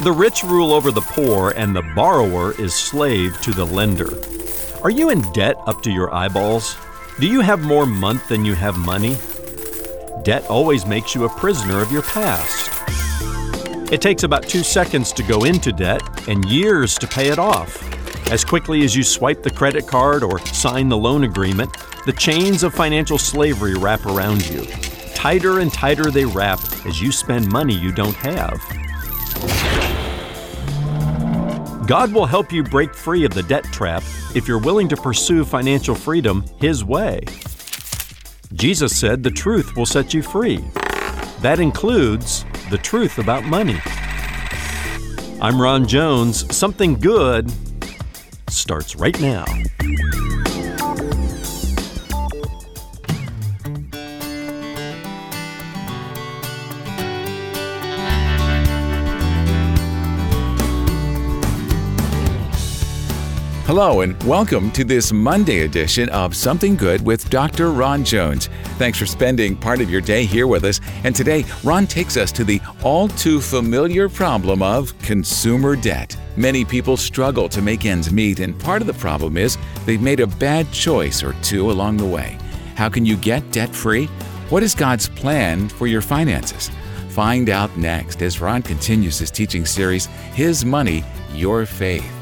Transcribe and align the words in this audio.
The 0.00 0.12
rich 0.12 0.44
rule 0.44 0.72
over 0.72 0.92
the 0.92 1.00
poor, 1.00 1.50
and 1.56 1.74
the 1.74 1.82
borrower 1.82 2.52
is 2.52 2.72
slave 2.72 3.40
to 3.40 3.50
the 3.50 3.66
lender. 3.66 4.10
Are 4.84 4.90
you 4.90 5.10
in 5.10 5.22
debt 5.32 5.56
up 5.66 5.82
to 5.82 5.90
your 5.90 6.14
eyeballs? 6.14 6.76
Do 7.18 7.26
you 7.26 7.40
have 7.40 7.62
more 7.62 7.84
month 7.84 8.28
than 8.28 8.44
you 8.44 8.54
have 8.54 8.78
money? 8.78 9.16
Debt 10.22 10.44
always 10.48 10.86
makes 10.86 11.16
you 11.16 11.24
a 11.24 11.28
prisoner 11.28 11.82
of 11.82 11.90
your 11.90 12.02
past. 12.02 12.70
It 13.92 14.00
takes 14.00 14.22
about 14.22 14.44
two 14.44 14.62
seconds 14.62 15.12
to 15.14 15.24
go 15.24 15.42
into 15.42 15.72
debt 15.72 16.28
and 16.28 16.44
years 16.44 16.94
to 16.98 17.08
pay 17.08 17.30
it 17.30 17.40
off. 17.40 17.82
As 18.30 18.44
quickly 18.44 18.84
as 18.84 18.94
you 18.94 19.02
swipe 19.02 19.42
the 19.42 19.50
credit 19.50 19.88
card 19.88 20.22
or 20.22 20.38
sign 20.38 20.88
the 20.88 20.96
loan 20.96 21.24
agreement, 21.24 21.76
the 22.06 22.12
chains 22.12 22.62
of 22.62 22.72
financial 22.72 23.18
slavery 23.18 23.74
wrap 23.74 24.06
around 24.06 24.48
you. 24.48 24.64
Tighter 25.16 25.58
and 25.58 25.72
tighter 25.72 26.12
they 26.12 26.24
wrap 26.24 26.60
as 26.86 27.02
you 27.02 27.10
spend 27.10 27.50
money 27.50 27.74
you 27.74 27.90
don't 27.90 28.14
have. 28.16 28.62
God 31.88 32.12
will 32.12 32.26
help 32.26 32.52
you 32.52 32.62
break 32.62 32.92
free 32.92 33.24
of 33.24 33.32
the 33.32 33.42
debt 33.42 33.64
trap 33.64 34.02
if 34.34 34.46
you're 34.46 34.58
willing 34.58 34.88
to 34.88 34.96
pursue 34.96 35.42
financial 35.42 35.94
freedom 35.94 36.44
His 36.60 36.84
way. 36.84 37.22
Jesus 38.52 38.94
said 38.94 39.22
the 39.22 39.30
truth 39.30 39.74
will 39.74 39.86
set 39.86 40.12
you 40.12 40.22
free. 40.22 40.62
That 41.40 41.60
includes 41.60 42.44
the 42.68 42.76
truth 42.76 43.18
about 43.18 43.44
money. 43.44 43.80
I'm 45.40 45.58
Ron 45.58 45.88
Jones. 45.88 46.54
Something 46.54 46.92
good 46.92 47.50
starts 48.50 48.94
right 48.94 49.18
now. 49.18 49.46
Hello, 63.68 64.00
and 64.00 64.20
welcome 64.22 64.70
to 64.70 64.82
this 64.82 65.12
Monday 65.12 65.60
edition 65.60 66.08
of 66.08 66.34
Something 66.34 66.74
Good 66.74 67.04
with 67.04 67.28
Dr. 67.28 67.70
Ron 67.70 68.02
Jones. 68.02 68.48
Thanks 68.78 68.98
for 68.98 69.04
spending 69.04 69.58
part 69.58 69.82
of 69.82 69.90
your 69.90 70.00
day 70.00 70.24
here 70.24 70.46
with 70.46 70.64
us. 70.64 70.80
And 71.04 71.14
today, 71.14 71.44
Ron 71.62 71.86
takes 71.86 72.16
us 72.16 72.32
to 72.32 72.44
the 72.44 72.62
all 72.82 73.08
too 73.08 73.42
familiar 73.42 74.08
problem 74.08 74.62
of 74.62 74.98
consumer 75.00 75.76
debt. 75.76 76.16
Many 76.34 76.64
people 76.64 76.96
struggle 76.96 77.46
to 77.50 77.60
make 77.60 77.84
ends 77.84 78.10
meet, 78.10 78.40
and 78.40 78.58
part 78.58 78.80
of 78.80 78.86
the 78.86 78.94
problem 78.94 79.36
is 79.36 79.58
they've 79.84 80.00
made 80.00 80.20
a 80.20 80.26
bad 80.26 80.72
choice 80.72 81.22
or 81.22 81.34
two 81.42 81.70
along 81.70 81.98
the 81.98 82.06
way. 82.06 82.38
How 82.74 82.88
can 82.88 83.04
you 83.04 83.18
get 83.18 83.50
debt 83.50 83.76
free? 83.76 84.06
What 84.48 84.62
is 84.62 84.74
God's 84.74 85.10
plan 85.10 85.68
for 85.68 85.86
your 85.86 86.00
finances? 86.00 86.70
Find 87.10 87.50
out 87.50 87.76
next 87.76 88.22
as 88.22 88.40
Ron 88.40 88.62
continues 88.62 89.18
his 89.18 89.30
teaching 89.30 89.66
series, 89.66 90.06
His 90.06 90.64
Money, 90.64 91.04
Your 91.34 91.66
Faith. 91.66 92.17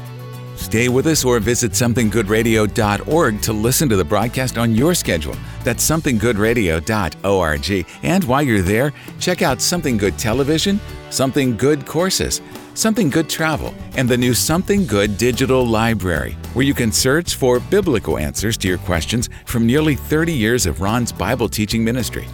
Stay 0.57 0.89
with 0.89 1.07
us 1.07 1.23
or 1.23 1.39
visit 1.39 1.71
somethinggoodradio.org 1.71 3.41
to 3.41 3.53
listen 3.53 3.87
to 3.87 3.95
the 3.95 4.03
broadcast 4.03 4.57
on 4.57 4.73
your 4.73 4.95
schedule. 4.95 5.35
That's 5.63 5.87
somethinggoodradio.org. 5.87 7.87
And 8.03 8.23
while 8.23 8.41
you're 8.41 8.61
there, 8.61 8.93
check 9.19 9.41
out 9.41 9.61
Something 9.61 9.97
Good 9.97 10.17
Television, 10.17 10.79
Something 11.11 11.55
Good 11.55 11.85
Courses, 11.85 12.41
Something 12.73 13.09
Good 13.09 13.29
Travel, 13.29 13.73
and 13.95 14.09
the 14.09 14.17
new 14.17 14.33
Something 14.33 14.85
Good 14.85 15.17
Digital 15.17 15.65
Library, 15.65 16.35
where 16.53 16.65
you 16.65 16.73
can 16.73 16.91
search 16.91 17.35
for 17.35 17.59
biblical 17.59 18.17
answers 18.17 18.57
to 18.57 18.67
your 18.67 18.79
questions 18.79 19.29
from 19.45 19.67
nearly 19.67 19.95
30 19.95 20.33
years 20.33 20.65
of 20.65 20.81
Ron's 20.81 21.11
Bible 21.11 21.47
teaching 21.47 21.83
ministry. 21.83 22.27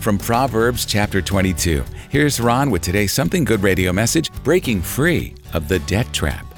From 0.00 0.18
Proverbs 0.18 0.86
chapter 0.86 1.20
22, 1.20 1.84
here's 2.10 2.40
Ron 2.40 2.70
with 2.70 2.82
today's 2.82 3.12
Something 3.12 3.44
Good 3.44 3.62
radio 3.62 3.92
message 3.92 4.30
Breaking 4.44 4.80
Free 4.80 5.34
of 5.52 5.66
the 5.66 5.80
Debt 5.80 6.06
Trap. 6.12 6.55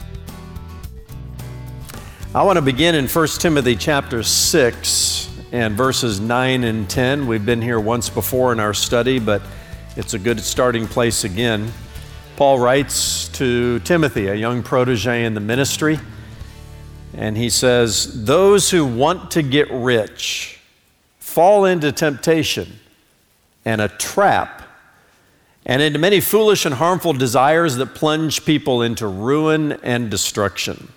I 2.35 2.43
want 2.43 2.59
to 2.59 2.63
begin 2.63 2.95
in 2.95 3.09
1 3.09 3.27
Timothy 3.39 3.75
chapter 3.75 4.23
6 4.23 5.31
and 5.51 5.75
verses 5.75 6.21
9 6.21 6.63
and 6.65 6.89
10. 6.89 7.27
We've 7.27 7.45
been 7.45 7.63
here 7.63 7.81
once 7.81 8.11
before 8.11 8.53
in 8.53 8.61
our 8.61 8.75
study, 8.75 9.19
but 9.19 9.41
it's 9.97 10.13
a 10.13 10.19
good 10.19 10.39
starting 10.41 10.87
place 10.87 11.25
again. 11.25 11.73
Paul 12.37 12.59
writes 12.59 13.29
to 13.29 13.79
Timothy, 13.81 14.27
a 14.27 14.35
young 14.35 14.63
protege 14.63 15.25
in 15.25 15.33
the 15.33 15.41
ministry, 15.41 15.99
and 17.15 17.35
he 17.35 17.49
says, 17.49 18.27
Those 18.27 18.69
who 18.69 18.85
want 18.85 19.31
to 19.31 19.43
get 19.43 19.71
rich 19.71 20.61
fall 21.21 21.65
into 21.65 21.93
temptation 21.93 22.79
and 23.65 23.81
a 23.81 23.89
trap 23.89 24.69
and 25.65 25.81
into 25.81 25.99
many 25.99 26.21
foolish 26.21 26.67
and 26.67 26.75
harmful 26.75 27.15
desires 27.15 27.77
that 27.77 27.95
plunge 27.95 28.45
people 28.45 28.83
into 28.83 29.07
ruin 29.07 29.73
and 29.83 30.11
destruction. 30.11 30.93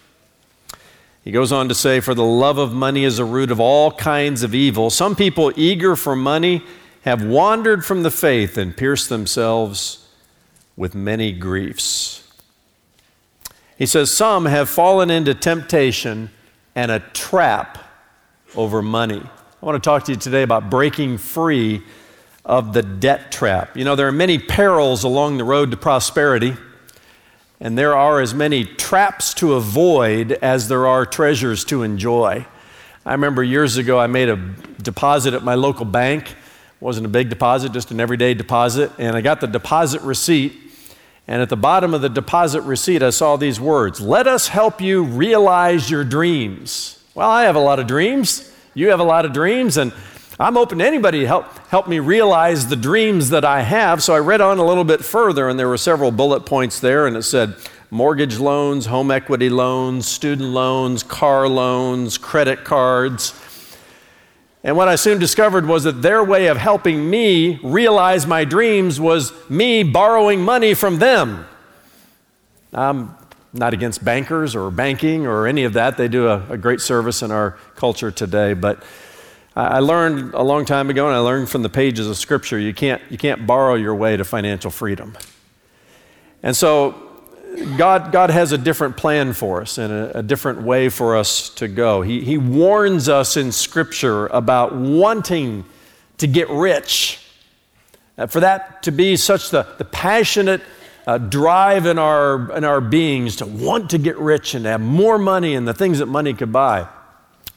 He 1.23 1.31
goes 1.31 1.51
on 1.51 1.67
to 1.69 1.75
say, 1.75 1.99
For 1.99 2.15
the 2.15 2.23
love 2.23 2.57
of 2.57 2.73
money 2.73 3.03
is 3.03 3.19
a 3.19 3.25
root 3.25 3.51
of 3.51 3.59
all 3.59 3.91
kinds 3.91 4.43
of 4.43 4.55
evil. 4.55 4.89
Some 4.89 5.15
people 5.15 5.51
eager 5.55 5.95
for 5.95 6.15
money 6.15 6.63
have 7.03 7.23
wandered 7.23 7.85
from 7.85 8.03
the 8.03 8.11
faith 8.11 8.57
and 8.57 8.75
pierced 8.75 9.09
themselves 9.09 10.07
with 10.75 10.95
many 10.95 11.31
griefs. 11.31 12.27
He 13.77 13.85
says, 13.85 14.11
Some 14.11 14.45
have 14.45 14.69
fallen 14.69 15.11
into 15.11 15.33
temptation 15.33 16.31
and 16.75 16.91
a 16.91 16.99
trap 16.99 17.77
over 18.55 18.81
money. 18.81 19.21
I 19.21 19.65
want 19.65 19.81
to 19.81 19.87
talk 19.87 20.05
to 20.05 20.13
you 20.13 20.17
today 20.17 20.41
about 20.41 20.69
breaking 20.71 21.19
free 21.19 21.83
of 22.43 22.73
the 22.73 22.81
debt 22.81 23.31
trap. 23.31 23.77
You 23.77 23.85
know, 23.85 23.95
there 23.95 24.07
are 24.07 24.11
many 24.11 24.39
perils 24.39 25.03
along 25.03 25.37
the 25.37 25.43
road 25.43 25.69
to 25.71 25.77
prosperity 25.77 26.55
and 27.61 27.77
there 27.77 27.95
are 27.95 28.19
as 28.19 28.33
many 28.33 28.65
traps 28.65 29.35
to 29.35 29.53
avoid 29.53 30.31
as 30.31 30.67
there 30.67 30.87
are 30.87 31.05
treasures 31.05 31.63
to 31.65 31.83
enjoy. 31.83 32.43
I 33.05 33.11
remember 33.11 33.43
years 33.43 33.77
ago 33.77 33.99
I 33.99 34.07
made 34.07 34.29
a 34.29 34.35
deposit 34.81 35.35
at 35.35 35.43
my 35.43 35.53
local 35.53 35.85
bank. 35.85 36.31
It 36.31 36.35
wasn't 36.79 37.05
a 37.05 37.09
big 37.09 37.29
deposit, 37.29 37.71
just 37.71 37.91
an 37.91 37.99
everyday 37.99 38.33
deposit, 38.33 38.91
and 38.97 39.15
I 39.15 39.21
got 39.21 39.41
the 39.41 39.47
deposit 39.47 40.01
receipt. 40.01 40.53
And 41.27 41.39
at 41.39 41.49
the 41.49 41.55
bottom 41.55 41.93
of 41.93 42.01
the 42.01 42.09
deposit 42.09 42.61
receipt, 42.61 43.03
I 43.03 43.11
saw 43.11 43.37
these 43.37 43.59
words 43.59 44.01
Let 44.01 44.25
us 44.25 44.47
help 44.47 44.81
you 44.81 45.03
realize 45.03 45.89
your 45.89 46.03
dreams. 46.03 47.01
Well, 47.13 47.29
I 47.29 47.43
have 47.43 47.55
a 47.55 47.59
lot 47.59 47.77
of 47.77 47.85
dreams. 47.85 48.51
You 48.73 48.89
have 48.89 48.99
a 48.99 49.03
lot 49.03 49.23
of 49.23 49.33
dreams, 49.33 49.77
and 49.77 49.93
I'm 50.41 50.57
open 50.57 50.79
to 50.79 50.85
anybody 50.85 51.19
to 51.19 51.27
help, 51.27 51.45
help 51.67 51.87
me 51.87 51.99
realize 51.99 52.67
the 52.67 52.75
dreams 52.75 53.29
that 53.29 53.45
I 53.45 53.61
have. 53.61 54.01
So 54.01 54.15
I 54.15 54.19
read 54.19 54.41
on 54.41 54.57
a 54.57 54.65
little 54.65 54.83
bit 54.83 55.05
further, 55.05 55.47
and 55.47 55.59
there 55.59 55.67
were 55.67 55.77
several 55.77 56.11
bullet 56.11 56.47
points 56.47 56.79
there, 56.79 57.05
and 57.05 57.15
it 57.15 57.21
said 57.21 57.55
mortgage 57.91 58.39
loans, 58.39 58.87
home 58.87 59.11
equity 59.11 59.49
loans, 59.49 60.07
student 60.07 60.49
loans, 60.49 61.03
car 61.03 61.47
loans, 61.47 62.17
credit 62.17 62.63
cards. 62.63 63.39
And 64.63 64.75
what 64.75 64.87
I 64.87 64.95
soon 64.95 65.19
discovered 65.19 65.67
was 65.67 65.83
that 65.83 66.01
their 66.01 66.23
way 66.23 66.47
of 66.47 66.57
helping 66.57 67.07
me 67.07 67.59
realize 67.61 68.25
my 68.25 68.43
dreams 68.43 68.99
was 68.99 69.33
me 69.47 69.83
borrowing 69.83 70.41
money 70.41 70.73
from 70.73 70.97
them. 70.97 71.45
I'm 72.73 73.15
not 73.53 73.75
against 73.75 74.03
bankers 74.03 74.55
or 74.55 74.71
banking 74.71 75.27
or 75.27 75.45
any 75.45 75.65
of 75.65 75.73
that. 75.73 75.97
They 75.97 76.07
do 76.07 76.29
a, 76.29 76.45
a 76.49 76.57
great 76.57 76.81
service 76.81 77.21
in 77.21 77.29
our 77.29 77.59
culture 77.75 78.09
today. 78.09 78.53
But 78.53 78.83
I 79.53 79.79
learned 79.79 80.33
a 80.33 80.43
long 80.43 80.63
time 80.63 80.89
ago, 80.89 81.07
and 81.07 81.15
I 81.15 81.19
learned 81.19 81.49
from 81.49 81.61
the 81.61 81.69
pages 81.69 82.07
of 82.07 82.15
Scripture, 82.15 82.57
you 82.57 82.73
can't, 82.73 83.01
you 83.09 83.17
can't 83.17 83.45
borrow 83.45 83.75
your 83.75 83.93
way 83.93 84.15
to 84.15 84.23
financial 84.23 84.71
freedom. 84.71 85.17
And 86.41 86.55
so, 86.55 86.95
God, 87.77 88.13
God 88.13 88.29
has 88.29 88.53
a 88.53 88.57
different 88.57 88.95
plan 88.95 89.33
for 89.33 89.61
us 89.61 89.77
and 89.77 89.91
a, 89.91 90.19
a 90.19 90.23
different 90.23 90.61
way 90.61 90.87
for 90.87 91.17
us 91.17 91.49
to 91.55 91.67
go. 91.67 92.01
He, 92.01 92.23
he 92.23 92.37
warns 92.37 93.09
us 93.09 93.35
in 93.35 93.51
Scripture 93.51 94.27
about 94.27 94.73
wanting 94.73 95.65
to 96.19 96.27
get 96.27 96.49
rich. 96.49 97.19
Uh, 98.17 98.27
for 98.27 98.39
that 98.39 98.81
to 98.83 98.91
be 98.91 99.17
such 99.17 99.49
the, 99.49 99.67
the 99.77 99.85
passionate 99.85 100.61
uh, 101.05 101.17
drive 101.17 101.85
in 101.85 101.99
our, 101.99 102.55
in 102.55 102.63
our 102.63 102.79
beings 102.79 103.35
to 103.37 103.45
want 103.45 103.89
to 103.89 103.97
get 103.97 104.17
rich 104.17 104.53
and 104.55 104.65
have 104.65 104.79
more 104.79 105.17
money 105.17 105.55
and 105.55 105.67
the 105.67 105.73
things 105.73 105.99
that 105.99 106.05
money 106.05 106.33
could 106.33 106.53
buy. 106.53 106.87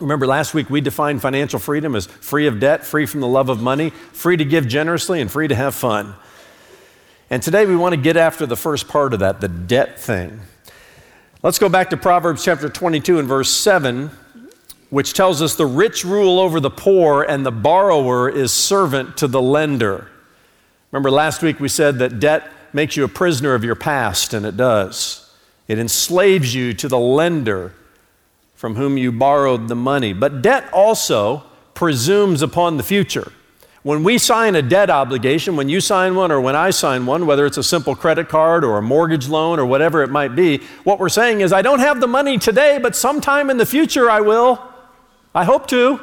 Remember, 0.00 0.26
last 0.26 0.54
week 0.54 0.70
we 0.70 0.80
defined 0.80 1.22
financial 1.22 1.58
freedom 1.58 1.94
as 1.94 2.06
free 2.06 2.46
of 2.46 2.58
debt, 2.58 2.84
free 2.84 3.06
from 3.06 3.20
the 3.20 3.28
love 3.28 3.48
of 3.48 3.62
money, 3.62 3.90
free 3.90 4.36
to 4.36 4.44
give 4.44 4.66
generously, 4.66 5.20
and 5.20 5.30
free 5.30 5.46
to 5.46 5.54
have 5.54 5.74
fun. 5.74 6.14
And 7.30 7.42
today 7.42 7.64
we 7.64 7.76
want 7.76 7.94
to 7.94 8.00
get 8.00 8.16
after 8.16 8.44
the 8.44 8.56
first 8.56 8.88
part 8.88 9.14
of 9.14 9.20
that, 9.20 9.40
the 9.40 9.48
debt 9.48 9.98
thing. 10.00 10.40
Let's 11.42 11.58
go 11.58 11.68
back 11.68 11.90
to 11.90 11.96
Proverbs 11.96 12.44
chapter 12.44 12.68
22 12.68 13.18
and 13.18 13.28
verse 13.28 13.50
7, 13.50 14.10
which 14.90 15.12
tells 15.12 15.40
us 15.40 15.54
the 15.54 15.66
rich 15.66 16.04
rule 16.04 16.40
over 16.40 16.58
the 16.58 16.70
poor 16.70 17.22
and 17.22 17.46
the 17.46 17.52
borrower 17.52 18.28
is 18.28 18.52
servant 18.52 19.16
to 19.18 19.28
the 19.28 19.42
lender. 19.42 20.08
Remember, 20.90 21.10
last 21.10 21.42
week 21.42 21.60
we 21.60 21.68
said 21.68 21.98
that 22.00 22.18
debt 22.18 22.50
makes 22.72 22.96
you 22.96 23.04
a 23.04 23.08
prisoner 23.08 23.54
of 23.54 23.62
your 23.62 23.74
past, 23.76 24.34
and 24.34 24.44
it 24.44 24.56
does. 24.56 25.32
It 25.68 25.78
enslaves 25.78 26.54
you 26.54 26.74
to 26.74 26.88
the 26.88 26.98
lender 26.98 27.72
from 28.64 28.76
whom 28.76 28.96
you 28.96 29.12
borrowed 29.12 29.68
the 29.68 29.74
money. 29.74 30.14
But 30.14 30.40
debt 30.40 30.72
also 30.72 31.42
presumes 31.74 32.40
upon 32.40 32.78
the 32.78 32.82
future. 32.82 33.30
When 33.82 34.02
we 34.02 34.16
sign 34.16 34.56
a 34.56 34.62
debt 34.62 34.88
obligation, 34.88 35.54
when 35.54 35.68
you 35.68 35.82
sign 35.82 36.14
one 36.14 36.32
or 36.32 36.40
when 36.40 36.56
I 36.56 36.70
sign 36.70 37.04
one, 37.04 37.26
whether 37.26 37.44
it's 37.44 37.58
a 37.58 37.62
simple 37.62 37.94
credit 37.94 38.30
card 38.30 38.64
or 38.64 38.78
a 38.78 38.82
mortgage 38.82 39.28
loan 39.28 39.58
or 39.58 39.66
whatever 39.66 40.02
it 40.02 40.08
might 40.08 40.34
be, 40.34 40.62
what 40.82 40.98
we're 40.98 41.10
saying 41.10 41.42
is, 41.42 41.52
I 41.52 41.60
don't 41.60 41.80
have 41.80 42.00
the 42.00 42.06
money 42.06 42.38
today, 42.38 42.78
but 42.78 42.96
sometime 42.96 43.50
in 43.50 43.58
the 43.58 43.66
future 43.66 44.10
I 44.10 44.22
will. 44.22 44.62
I 45.34 45.44
hope 45.44 45.66
to. 45.66 46.00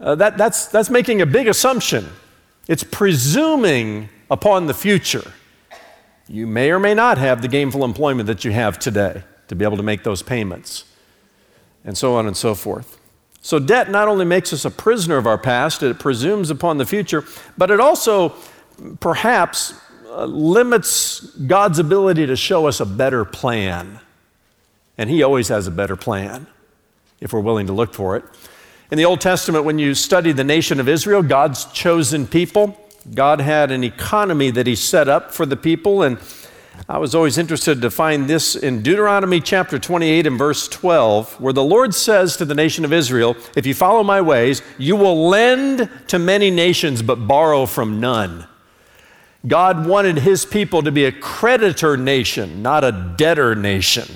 Uh, 0.00 0.14
that, 0.14 0.38
that's, 0.38 0.64
that's 0.68 0.88
making 0.88 1.20
a 1.20 1.26
big 1.26 1.46
assumption. 1.46 2.08
It's 2.68 2.84
presuming 2.84 4.08
upon 4.30 4.66
the 4.66 4.72
future. 4.72 5.30
You 6.26 6.46
may 6.46 6.70
or 6.70 6.78
may 6.78 6.94
not 6.94 7.18
have 7.18 7.42
the 7.42 7.48
gainful 7.48 7.84
employment 7.84 8.28
that 8.28 8.46
you 8.46 8.52
have 8.52 8.78
today 8.78 9.24
to 9.48 9.54
be 9.54 9.64
able 9.64 9.76
to 9.76 9.82
make 9.82 10.02
those 10.02 10.22
payments, 10.22 10.84
and 11.84 11.96
so 11.96 12.16
on 12.16 12.26
and 12.26 12.36
so 12.36 12.54
forth. 12.54 12.98
So, 13.40 13.58
debt 13.58 13.90
not 13.90 14.08
only 14.08 14.24
makes 14.24 14.52
us 14.52 14.64
a 14.64 14.70
prisoner 14.70 15.16
of 15.18 15.26
our 15.26 15.38
past, 15.38 15.82
it 15.82 15.98
presumes 15.98 16.50
upon 16.50 16.78
the 16.78 16.86
future, 16.86 17.24
but 17.56 17.70
it 17.70 17.78
also 17.78 18.34
perhaps 18.98 19.74
uh, 20.08 20.24
limits 20.24 21.20
God's 21.20 21.78
ability 21.78 22.26
to 22.26 22.36
show 22.36 22.66
us 22.66 22.80
a 22.80 22.86
better 22.86 23.24
plan. 23.24 24.00
And 24.98 25.08
He 25.08 25.22
always 25.22 25.48
has 25.48 25.66
a 25.66 25.70
better 25.70 25.94
plan 25.94 26.46
if 27.20 27.32
we're 27.32 27.40
willing 27.40 27.66
to 27.68 27.72
look 27.72 27.94
for 27.94 28.16
it. 28.16 28.24
In 28.90 28.98
the 28.98 29.04
Old 29.04 29.20
Testament, 29.20 29.64
when 29.64 29.78
you 29.78 29.94
study 29.94 30.32
the 30.32 30.44
nation 30.44 30.80
of 30.80 30.88
Israel, 30.88 31.22
God's 31.22 31.66
chosen 31.66 32.26
people, 32.26 32.80
God 33.14 33.40
had 33.40 33.70
an 33.70 33.84
economy 33.84 34.50
that 34.50 34.66
He 34.66 34.74
set 34.74 35.08
up 35.08 35.32
for 35.32 35.46
the 35.46 35.56
people, 35.56 36.02
and 36.02 36.18
I 36.88 36.98
was 36.98 37.14
always 37.14 37.36
interested 37.36 37.82
to 37.82 37.90
find 37.90 38.28
this 38.28 38.54
in 38.54 38.82
Deuteronomy 38.82 39.40
chapter 39.40 39.78
28 39.78 40.26
and 40.26 40.38
verse 40.38 40.68
12, 40.68 41.40
where 41.40 41.52
the 41.52 41.64
Lord 41.64 41.94
says 41.94 42.36
to 42.36 42.44
the 42.44 42.54
nation 42.54 42.84
of 42.84 42.92
Israel, 42.92 43.36
If 43.56 43.66
you 43.66 43.74
follow 43.74 44.04
my 44.04 44.20
ways, 44.20 44.62
you 44.78 44.94
will 44.94 45.28
lend 45.28 45.90
to 46.08 46.18
many 46.18 46.50
nations 46.50 47.02
but 47.02 47.26
borrow 47.26 47.66
from 47.66 47.98
none. 47.98 48.46
God 49.46 49.86
wanted 49.86 50.18
his 50.18 50.44
people 50.44 50.82
to 50.82 50.92
be 50.92 51.04
a 51.04 51.12
creditor 51.12 51.96
nation, 51.96 52.62
not 52.62 52.84
a 52.84 53.14
debtor 53.16 53.56
nation. 53.56 54.08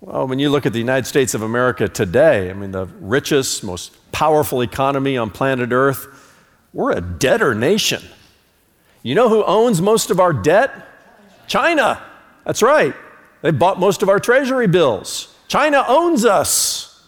Well, 0.00 0.26
when 0.26 0.38
you 0.38 0.50
look 0.50 0.66
at 0.66 0.72
the 0.72 0.78
United 0.78 1.06
States 1.06 1.34
of 1.34 1.42
America 1.42 1.88
today, 1.88 2.50
I 2.50 2.52
mean, 2.54 2.72
the 2.72 2.86
richest, 3.00 3.62
most 3.62 3.96
powerful 4.12 4.62
economy 4.62 5.16
on 5.16 5.30
planet 5.30 5.70
Earth, 5.72 6.06
we're 6.72 6.92
a 6.92 7.00
debtor 7.00 7.54
nation. 7.54 8.02
You 9.02 9.14
know 9.14 9.28
who 9.28 9.44
owns 9.44 9.80
most 9.80 10.10
of 10.10 10.18
our 10.18 10.32
debt? 10.32 10.72
China. 11.46 12.02
That's 12.44 12.62
right. 12.62 12.94
They 13.42 13.50
bought 13.50 13.78
most 13.78 14.02
of 14.02 14.08
our 14.08 14.18
treasury 14.18 14.66
bills. 14.66 15.34
China 15.48 15.84
owns 15.86 16.24
us. 16.24 17.04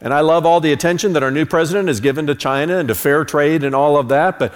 And 0.00 0.12
I 0.12 0.20
love 0.20 0.44
all 0.44 0.60
the 0.60 0.72
attention 0.72 1.12
that 1.12 1.22
our 1.22 1.30
new 1.30 1.46
president 1.46 1.88
has 1.88 2.00
given 2.00 2.26
to 2.26 2.34
China 2.34 2.78
and 2.78 2.88
to 2.88 2.94
fair 2.94 3.24
trade 3.24 3.62
and 3.62 3.74
all 3.74 3.96
of 3.96 4.08
that, 4.08 4.38
but 4.38 4.52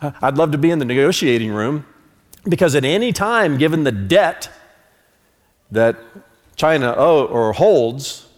I'd 0.00 0.36
love 0.36 0.52
to 0.52 0.58
be 0.58 0.70
in 0.70 0.78
the 0.78 0.84
negotiating 0.84 1.50
room 1.52 1.84
because 2.48 2.74
at 2.74 2.84
any 2.84 3.12
time, 3.12 3.58
given 3.58 3.84
the 3.84 3.92
debt 3.92 4.48
that 5.70 5.96
China 6.56 6.94
owe, 6.96 7.24
or 7.26 7.52
holds 7.52 8.28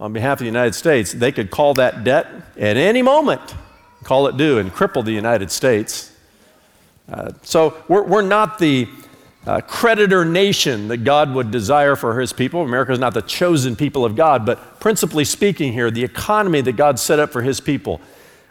on 0.00 0.12
behalf 0.12 0.34
of 0.34 0.38
the 0.40 0.46
United 0.46 0.74
States, 0.74 1.12
they 1.12 1.30
could 1.30 1.50
call 1.50 1.74
that 1.74 2.04
debt 2.04 2.26
at 2.56 2.76
any 2.76 3.02
moment, 3.02 3.54
call 4.02 4.26
it 4.26 4.36
due, 4.36 4.58
and 4.58 4.72
cripple 4.72 5.04
the 5.04 5.12
United 5.12 5.50
States. 5.50 6.12
Uh, 7.10 7.32
so 7.42 7.82
we're, 7.88 8.02
we're 8.02 8.22
not 8.22 8.58
the 8.58 8.88
uh, 9.46 9.60
creditor 9.60 10.24
nation 10.24 10.88
that 10.88 10.98
God 10.98 11.34
would 11.34 11.50
desire 11.50 11.96
for 11.96 12.20
his 12.20 12.32
people. 12.32 12.62
America 12.62 12.92
is 12.92 12.98
not 12.98 13.14
the 13.14 13.22
chosen 13.22 13.74
people 13.74 14.04
of 14.04 14.14
God, 14.14 14.46
but 14.46 14.80
principally 14.80 15.24
speaking 15.24 15.72
here, 15.72 15.90
the 15.90 16.04
economy 16.04 16.60
that 16.60 16.72
God 16.72 16.98
set 16.98 17.18
up 17.18 17.30
for 17.30 17.42
his 17.42 17.60
people 17.60 18.00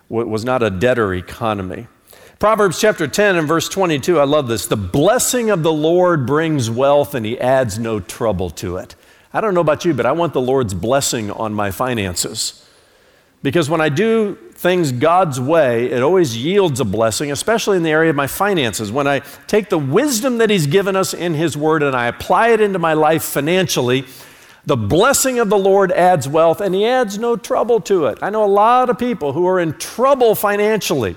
was 0.10 0.44
not 0.44 0.62
a 0.62 0.70
debtor 0.70 1.14
economy. 1.14 1.88
Proverbs 2.38 2.82
chapter 2.82 3.08
10 3.08 3.38
and 3.38 3.48
verse 3.48 3.70
22, 3.70 4.20
I 4.20 4.24
love 4.26 4.48
this. 4.48 4.66
The 4.66 4.76
blessing 4.76 5.50
of 5.50 5.64
the 5.64 5.72
Lord 5.72 6.26
brings 6.26 6.70
wealth 6.70 7.16
and 7.16 7.26
he 7.26 7.40
adds 7.40 7.80
no 7.80 8.00
trouble 8.00 8.50
to 8.52 8.78
it. 8.78 8.96
I 9.32 9.40
don't 9.40 9.54
know 9.54 9.62
about 9.62 9.86
you, 9.86 9.94
but 9.94 10.06
I 10.06 10.12
want 10.12 10.34
the 10.34 10.42
Lord's 10.42 10.74
blessing 10.74 11.32
on 11.32 11.54
my 11.54 11.72
finances. 11.72 12.68
Because 13.44 13.70
when 13.70 13.80
I 13.80 13.90
do 13.90 14.38
things 14.62 14.92
God's 14.92 15.40
way, 15.40 15.90
it 15.90 16.04
always 16.04 16.38
yields 16.38 16.80
a 16.80 16.86
blessing, 16.86 17.32
especially 17.32 17.78
in 17.78 17.84
the 17.84 17.90
area 17.90 18.12
of 18.12 18.16
my 18.16 18.28
finances. 18.28 18.92
When 18.92 19.08
I 19.08 19.22
take 19.48 19.70
the 19.70 19.80
wisdom 19.80 20.38
that 20.38 20.52
He's 20.52 20.68
given 20.68 20.96
us 20.96 21.16
in 21.16 21.34
His 21.34 21.58
Word 21.58 21.82
and 21.82 21.96
I 21.96 22.06
apply 22.06 22.50
it 22.50 22.62
into 22.62 22.78
my 22.78 22.94
life 22.94 23.24
financially, 23.24 24.06
the 24.68 24.78
blessing 24.78 25.40
of 25.40 25.50
the 25.50 25.58
Lord 25.58 25.92
adds 25.92 26.28
wealth 26.28 26.62
and 26.62 26.76
He 26.76 26.86
adds 26.86 27.18
no 27.18 27.36
trouble 27.36 27.82
to 27.82 28.06
it. 28.06 28.20
I 28.22 28.30
know 28.30 28.44
a 28.44 28.46
lot 28.46 28.92
of 28.92 29.00
people 29.00 29.34
who 29.34 29.48
are 29.48 29.60
in 29.60 29.74
trouble 29.80 30.36
financially 30.36 31.16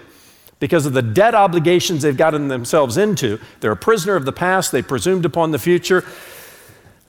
because 0.58 0.86
of 0.86 0.94
the 0.94 1.02
debt 1.02 1.34
obligations 1.34 2.00
they've 2.00 2.16
gotten 2.16 2.48
themselves 2.48 2.96
into. 2.96 3.38
They're 3.60 3.72
a 3.72 3.76
prisoner 3.76 4.16
of 4.16 4.24
the 4.24 4.32
past, 4.32 4.72
they 4.72 4.80
presumed 4.80 5.26
upon 5.26 5.50
the 5.50 5.58
future. 5.58 6.02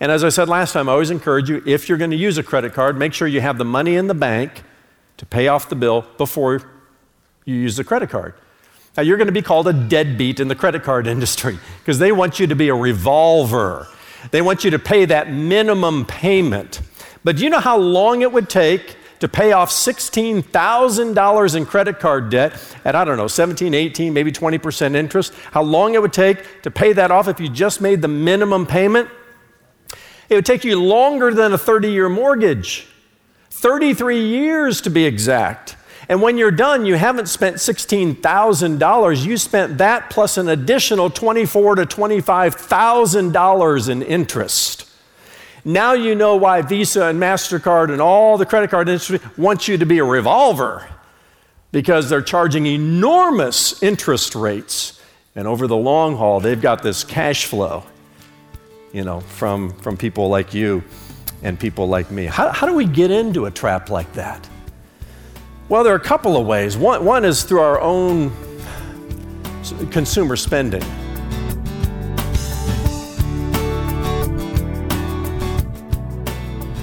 And 0.00 0.12
as 0.12 0.24
I 0.24 0.28
said 0.28 0.48
last 0.48 0.72
time, 0.72 0.88
I 0.88 0.92
always 0.92 1.10
encourage 1.10 1.48
you 1.48 1.62
if 1.64 1.88
you're 1.88 1.98
going 1.98 2.10
to 2.10 2.16
use 2.16 2.36
a 2.36 2.42
credit 2.42 2.74
card, 2.74 2.98
make 2.98 3.14
sure 3.14 3.28
you 3.28 3.40
have 3.40 3.58
the 3.58 3.64
money 3.64 3.96
in 3.96 4.08
the 4.08 4.14
bank 4.14 4.64
to 5.16 5.26
pay 5.26 5.48
off 5.48 5.68
the 5.68 5.76
bill 5.76 6.06
before 6.18 6.62
you 7.44 7.54
use 7.54 7.76
the 7.76 7.84
credit 7.84 8.10
card. 8.10 8.34
Now, 8.96 9.02
you're 9.02 9.16
going 9.16 9.26
to 9.26 9.32
be 9.32 9.42
called 9.42 9.66
a 9.66 9.72
deadbeat 9.72 10.38
in 10.38 10.48
the 10.48 10.54
credit 10.54 10.82
card 10.82 11.06
industry 11.14 11.58
because 11.80 11.98
they 11.98 12.12
want 12.12 12.38
you 12.38 12.46
to 12.46 12.54
be 12.54 12.68
a 12.68 12.74
revolver. 12.74 13.88
They 14.30 14.42
want 14.42 14.64
you 14.64 14.70
to 14.70 14.78
pay 14.78 15.04
that 15.06 15.30
minimum 15.30 16.06
payment. 16.06 16.80
But 17.24 17.36
do 17.36 17.44
you 17.44 17.50
know 17.50 17.60
how 17.60 17.76
long 17.76 18.22
it 18.22 18.32
would 18.32 18.48
take 18.48 18.96
to 19.20 19.28
pay 19.28 19.52
off 19.52 19.70
$16,000 19.70 21.56
in 21.56 21.66
credit 21.66 21.98
card 21.98 22.30
debt 22.30 22.76
at, 22.84 22.94
I 22.94 23.04
don't 23.04 23.16
know, 23.16 23.26
17, 23.28 23.72
18, 23.74 24.12
maybe 24.12 24.30
20% 24.30 24.94
interest? 24.94 25.32
How 25.50 25.62
long 25.62 25.94
it 25.94 26.02
would 26.02 26.12
take 26.12 26.62
to 26.62 26.70
pay 26.70 26.92
that 26.92 27.10
off 27.10 27.28
if 27.28 27.40
you 27.40 27.48
just 27.48 27.80
made 27.80 28.02
the 28.02 28.08
minimum 28.08 28.66
payment? 28.66 29.08
It 30.28 30.34
would 30.34 30.46
take 30.46 30.64
you 30.64 30.80
longer 30.80 31.32
than 31.32 31.52
a 31.52 31.58
30 31.58 31.90
year 31.90 32.08
mortgage. 32.08 32.86
33 33.54 34.20
years 34.20 34.82
to 34.82 34.90
be 34.90 35.06
exact. 35.06 35.76
And 36.08 36.20
when 36.20 36.36
you're 36.36 36.50
done, 36.50 36.84
you 36.84 36.96
haven't 36.96 37.28
spent 37.28 37.56
$16,000. 37.56 39.24
You 39.24 39.36
spent 39.38 39.78
that 39.78 40.10
plus 40.10 40.36
an 40.36 40.48
additional 40.48 41.08
24 41.08 41.76
to 41.76 41.86
$25,000 41.86 43.88
in 43.88 44.02
interest. 44.02 44.90
Now 45.64 45.94
you 45.94 46.14
know 46.14 46.36
why 46.36 46.60
Visa 46.60 47.06
and 47.06 47.18
MasterCard 47.18 47.90
and 47.90 48.02
all 48.02 48.36
the 48.36 48.44
credit 48.44 48.70
card 48.70 48.88
industry 48.88 49.20
want 49.38 49.66
you 49.66 49.78
to 49.78 49.86
be 49.86 49.98
a 49.98 50.04
revolver 50.04 50.86
because 51.72 52.10
they're 52.10 52.22
charging 52.22 52.66
enormous 52.66 53.82
interest 53.82 54.34
rates. 54.34 55.00
And 55.34 55.48
over 55.48 55.66
the 55.66 55.76
long 55.76 56.16
haul, 56.16 56.40
they've 56.40 56.60
got 56.60 56.82
this 56.82 57.02
cash 57.02 57.46
flow, 57.46 57.84
you 58.92 59.04
know, 59.04 59.20
from, 59.20 59.72
from 59.78 59.96
people 59.96 60.28
like 60.28 60.52
you 60.52 60.84
and 61.44 61.60
people 61.60 61.86
like 61.86 62.10
me. 62.10 62.24
How, 62.26 62.50
how 62.50 62.66
do 62.66 62.74
we 62.74 62.86
get 62.86 63.10
into 63.10 63.46
a 63.46 63.50
trap 63.50 63.90
like 63.90 64.12
that? 64.14 64.48
Well, 65.68 65.84
there 65.84 65.92
are 65.92 65.96
a 65.96 66.00
couple 66.00 66.36
of 66.36 66.46
ways. 66.46 66.76
One, 66.76 67.04
one 67.04 67.24
is 67.24 67.44
through 67.44 67.60
our 67.60 67.80
own 67.80 68.32
consumer 69.90 70.36
spending. 70.36 70.82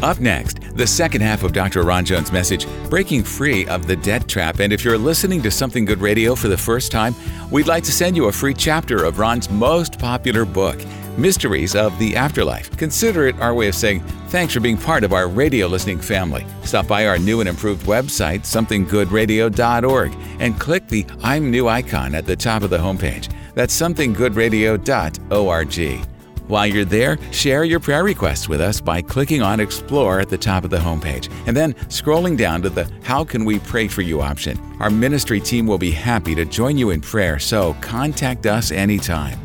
Up 0.02 0.20
next, 0.20 0.62
the 0.76 0.88
second 0.88 1.22
half 1.22 1.44
of 1.44 1.54
Dr. 1.54 1.84
Ron 1.84 2.04
Jones' 2.06 2.32
message, 2.32 2.66
Breaking 2.90 3.24
Free 3.24 3.68
of 3.68 3.86
the 3.86 3.96
Debt 3.96 4.28
Trap. 4.28 4.60
And 4.60 4.74
if 4.74 4.84
you're 4.84 4.98
listening 4.98 5.44
to 5.44 5.52
Something 5.52 5.86
Good 5.86 6.02
Radio 6.02 6.34
for 6.34 6.48
the 6.48 6.58
first 6.58 6.92
time, 6.92 7.14
we'd 7.52 7.68
like 7.68 7.84
to 7.84 7.92
send 7.92 8.16
you 8.16 8.26
a 8.26 8.32
free 8.32 8.56
chapter 8.56 9.04
of 9.04 9.20
Ron's 9.20 9.48
most 9.52 10.00
popular 10.00 10.44
book, 10.44 10.80
Mysteries 11.18 11.76
of 11.76 11.98
the 12.00 12.16
Afterlife. 12.16 12.76
Consider 12.78 13.28
it 13.28 13.40
our 13.40 13.54
way 13.54 13.68
of 13.68 13.76
saying 13.76 14.02
thanks 14.30 14.54
for 14.54 14.60
being 14.60 14.78
part 14.78 15.04
of 15.04 15.14
our 15.14 15.28
radio 15.28 15.68
listening 15.68 16.00
family. 16.00 16.46
Stop 16.64 16.88
by 16.88 17.08
our 17.08 17.18
new 17.18 17.42
and 17.42 17.50
improved 17.50 17.86
website, 17.86 18.42
somethinggoodradio.org, 18.42 20.16
and 20.40 20.60
click 20.60 20.88
the 20.88 21.06
I'm 21.22 21.52
New 21.52 21.68
icon 21.68 22.16
at 22.16 22.26
the 22.26 22.36
top 22.36 22.64
of 22.64 22.70
the 22.70 22.78
homepage. 22.78 23.32
That's 23.54 23.80
somethinggoodradio.org. 23.80 26.08
While 26.48 26.68
you're 26.68 26.84
there, 26.84 27.18
share 27.32 27.64
your 27.64 27.80
prayer 27.80 28.04
requests 28.04 28.50
with 28.50 28.60
us 28.60 28.82
by 28.82 29.02
clicking 29.02 29.42
on 29.42 29.62
Explore 29.62 30.20
at 30.20 30.28
the 30.28 30.38
top 30.38 30.66
of 30.66 30.70
the 30.70 30.78
homepage 30.78 31.32
and 31.48 31.56
then 31.56 31.74
scrolling 31.88 32.36
down 32.36 32.62
to 32.64 32.70
the 32.70 32.92
How 33.04 33.24
Can 33.24 33.46
We 33.46 33.60
Pray 33.60 33.88
For 33.88 34.02
You 34.02 34.22
option. 34.22 34.60
Our 34.82 34.90
ministry 34.90 35.40
team 35.40 35.66
will 35.66 35.78
be 35.78 35.92
happy 35.92 36.36
to 36.36 36.44
join 36.44 36.78
you 36.78 36.90
in 36.90 37.00
prayer, 37.00 37.40
so 37.40 37.74
contact 37.80 38.48
us 38.48 38.72
anytime. 38.72 39.40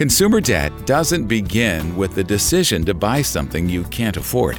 Consumer 0.00 0.40
debt 0.40 0.72
doesn't 0.86 1.26
begin 1.26 1.94
with 1.94 2.14
the 2.14 2.24
decision 2.24 2.86
to 2.86 2.94
buy 2.94 3.20
something 3.20 3.68
you 3.68 3.84
can't 3.84 4.16
afford. 4.16 4.58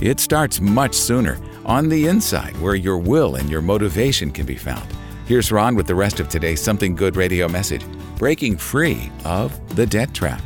It 0.00 0.20
starts 0.20 0.60
much 0.60 0.94
sooner, 0.94 1.36
on 1.66 1.88
the 1.88 2.06
inside, 2.06 2.56
where 2.58 2.76
your 2.76 2.96
will 2.96 3.34
and 3.34 3.50
your 3.50 3.60
motivation 3.60 4.30
can 4.30 4.46
be 4.46 4.54
found. 4.54 4.88
Here's 5.26 5.50
Ron 5.50 5.74
with 5.74 5.88
the 5.88 5.96
rest 5.96 6.20
of 6.20 6.28
today's 6.28 6.60
Something 6.60 6.94
Good 6.94 7.16
radio 7.16 7.48
message 7.48 7.84
Breaking 8.18 8.56
Free 8.56 9.10
of 9.24 9.74
the 9.74 9.84
Debt 9.84 10.14
Trap. 10.14 10.40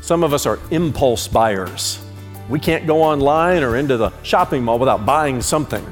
Some 0.00 0.22
of 0.22 0.32
us 0.32 0.46
are 0.46 0.60
impulse 0.70 1.26
buyers. 1.26 1.98
We 2.48 2.60
can't 2.60 2.86
go 2.86 3.02
online 3.02 3.64
or 3.64 3.76
into 3.76 3.96
the 3.96 4.12
shopping 4.22 4.62
mall 4.62 4.78
without 4.78 5.04
buying 5.04 5.42
something. 5.42 5.84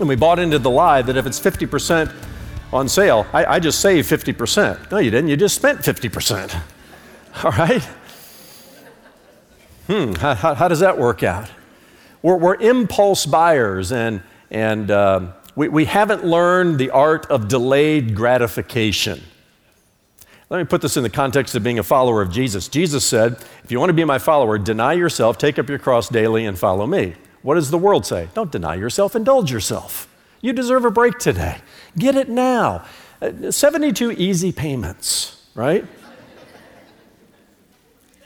And 0.00 0.08
we 0.08 0.16
bought 0.16 0.40
into 0.40 0.58
the 0.58 0.70
lie 0.70 1.02
that 1.02 1.16
if 1.16 1.26
it's 1.26 1.38
50% 1.38 2.12
on 2.74 2.88
sale, 2.88 3.24
I, 3.32 3.44
I 3.44 3.58
just 3.60 3.80
saved 3.80 4.10
50%. 4.10 4.90
No, 4.90 4.98
you 4.98 5.10
didn't. 5.10 5.30
You 5.30 5.36
just 5.36 5.54
spent 5.54 5.78
50%. 5.80 6.60
All 7.44 7.52
right? 7.52 7.82
Hmm, 9.86 10.14
how, 10.14 10.34
how, 10.34 10.54
how 10.54 10.68
does 10.68 10.80
that 10.80 10.98
work 10.98 11.22
out? 11.22 11.48
We're, 12.20 12.36
we're 12.36 12.56
impulse 12.56 13.26
buyers, 13.26 13.92
and, 13.92 14.22
and 14.50 14.90
uh, 14.90 15.32
we, 15.54 15.68
we 15.68 15.84
haven't 15.84 16.24
learned 16.24 16.78
the 16.78 16.90
art 16.90 17.26
of 17.26 17.48
delayed 17.48 18.14
gratification. 18.14 19.22
Let 20.50 20.58
me 20.58 20.64
put 20.64 20.82
this 20.82 20.96
in 20.96 21.02
the 21.02 21.10
context 21.10 21.54
of 21.54 21.62
being 21.62 21.78
a 21.78 21.82
follower 21.82 22.22
of 22.22 22.30
Jesus. 22.30 22.68
Jesus 22.68 23.06
said, 23.06 23.36
If 23.62 23.70
you 23.70 23.78
want 23.78 23.90
to 23.90 23.94
be 23.94 24.04
my 24.04 24.18
follower, 24.18 24.58
deny 24.58 24.94
yourself, 24.94 25.38
take 25.38 25.58
up 25.58 25.68
your 25.68 25.78
cross 25.78 26.08
daily, 26.08 26.44
and 26.44 26.58
follow 26.58 26.86
me. 26.86 27.14
What 27.42 27.54
does 27.54 27.70
the 27.70 27.78
world 27.78 28.04
say? 28.04 28.28
Don't 28.34 28.50
deny 28.50 28.74
yourself, 28.74 29.14
indulge 29.14 29.52
yourself. 29.52 30.08
You 30.44 30.52
deserve 30.52 30.84
a 30.84 30.90
break 30.90 31.18
today. 31.18 31.58
Get 31.96 32.16
it 32.16 32.28
now. 32.28 32.84
Uh, 33.22 33.50
72 33.50 34.12
easy 34.12 34.52
payments, 34.52 35.42
right? 35.54 35.84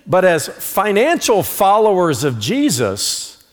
But 0.07 0.25
as 0.25 0.49
financial 0.49 1.43
followers 1.43 2.25
of 2.25 2.39
Jesus, 2.39 3.45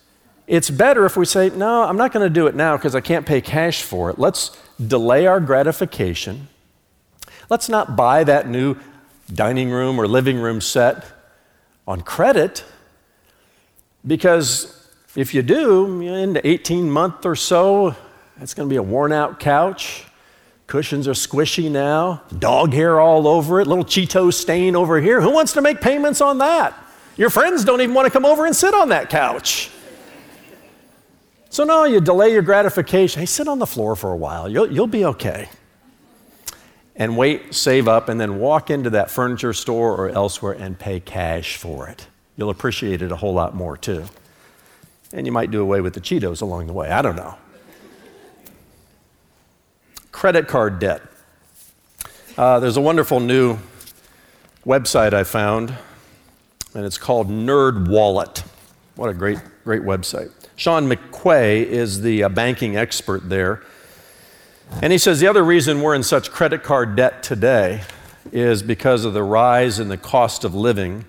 it's 0.47 0.69
better 0.69 1.05
if 1.05 1.17
we 1.17 1.25
say, 1.25 1.49
No, 1.49 1.83
I'm 1.83 1.97
not 1.97 2.11
going 2.11 2.25
to 2.25 2.33
do 2.33 2.47
it 2.47 2.55
now 2.55 2.75
because 2.77 2.95
I 2.95 3.01
can't 3.01 3.25
pay 3.25 3.41
cash 3.41 3.81
for 3.81 4.09
it. 4.09 4.17
Let's 4.17 4.57
delay 4.79 5.25
our 5.27 5.39
gratification 5.39 6.47
Let's 7.49 7.69
not 7.69 7.95
buy 7.95 8.23
that 8.23 8.47
new 8.47 8.75
dining 9.31 9.69
room 9.69 9.99
or 9.99 10.07
living 10.07 10.37
room 10.37 10.61
set 10.61 11.05
on 11.87 12.01
credit 12.01 12.63
because 14.05 14.89
if 15.15 15.33
you 15.33 15.41
do, 15.41 16.01
in 16.01 16.39
18 16.43 16.89
months 16.89 17.25
or 17.25 17.35
so, 17.35 17.95
it's 18.39 18.53
going 18.53 18.67
to 18.67 18.73
be 18.73 18.77
a 18.77 18.83
worn 18.83 19.11
out 19.11 19.39
couch. 19.39 20.05
Cushions 20.67 21.07
are 21.07 21.11
squishy 21.11 21.69
now, 21.69 22.23
dog 22.39 22.73
hair 22.73 22.99
all 22.99 23.27
over 23.27 23.61
it, 23.61 23.67
little 23.67 23.85
Cheeto 23.85 24.33
stain 24.33 24.75
over 24.75 24.99
here. 24.99 25.21
Who 25.21 25.31
wants 25.31 25.53
to 25.53 25.61
make 25.61 25.79
payments 25.79 26.21
on 26.21 26.39
that? 26.39 26.73
Your 27.17 27.29
friends 27.29 27.63
don't 27.63 27.81
even 27.81 27.93
want 27.93 28.07
to 28.07 28.11
come 28.11 28.25
over 28.25 28.45
and 28.45 28.55
sit 28.55 28.73
on 28.73 28.89
that 28.89 29.09
couch. 29.09 29.69
So, 31.49 31.63
no, 31.63 31.85
you 31.85 32.01
delay 32.01 32.33
your 32.33 32.41
gratification. 32.41 33.21
Hey, 33.21 33.25
sit 33.27 33.47
on 33.47 33.59
the 33.59 33.67
floor 33.67 33.95
for 33.95 34.11
a 34.11 34.17
while. 34.17 34.49
You'll, 34.49 34.71
you'll 34.71 34.87
be 34.87 35.05
okay 35.05 35.47
and 36.95 37.17
wait, 37.17 37.53
save 37.53 37.87
up, 37.87 38.09
and 38.09 38.19
then 38.19 38.39
walk 38.39 38.69
into 38.69 38.89
that 38.91 39.11
furniture 39.11 39.53
store 39.53 39.95
or 39.95 40.09
elsewhere 40.09 40.53
and 40.53 40.79
pay 40.79 40.99
cash 40.99 41.57
for 41.57 41.87
it. 41.87 42.07
You'll 42.37 42.49
appreciate 42.49 43.01
it 43.01 43.11
a 43.11 43.15
whole 43.15 43.33
lot 43.33 43.53
more 43.53 43.77
too. 43.77 44.05
And 45.13 45.25
you 45.25 45.31
might 45.31 45.51
do 45.51 45.61
away 45.61 45.81
with 45.81 45.93
the 45.93 46.01
Cheetos 46.01 46.41
along 46.41 46.67
the 46.67 46.73
way. 46.73 46.89
I 46.89 47.01
don't 47.01 47.15
know. 47.15 47.37
Credit 50.15 50.47
card 50.47 50.79
debt. 50.79 51.01
Uh, 52.37 52.61
there's 52.61 52.77
a 52.77 52.81
wonderful 52.81 53.19
new 53.19 53.57
website 54.65 55.13
I 55.13 55.25
found, 55.25 55.75
and 56.73 56.85
it's 56.85 56.97
called 56.97 57.27
Nerd 57.27 57.89
Wallet. 57.89 58.45
What 58.95 59.09
a 59.09 59.13
great, 59.13 59.39
great 59.65 59.81
website. 59.81 60.31
Sean 60.55 60.87
McQuay 60.87 61.65
is 61.65 62.01
the 62.01 62.23
uh, 62.23 62.29
banking 62.29 62.77
expert 62.77 63.27
there. 63.27 63.61
And 64.81 64.93
he 64.93 64.97
says 64.97 65.19
the 65.19 65.27
other 65.27 65.43
reason 65.43 65.81
we're 65.81 65.95
in 65.95 66.03
such 66.03 66.31
credit 66.31 66.63
card 66.63 66.95
debt 66.95 67.21
today 67.21 67.81
is 68.31 68.63
because 68.63 69.03
of 69.03 69.13
the 69.13 69.21
rise 69.21 69.81
in 69.81 69.89
the 69.89 69.97
cost 69.97 70.45
of 70.45 70.55
living 70.55 71.03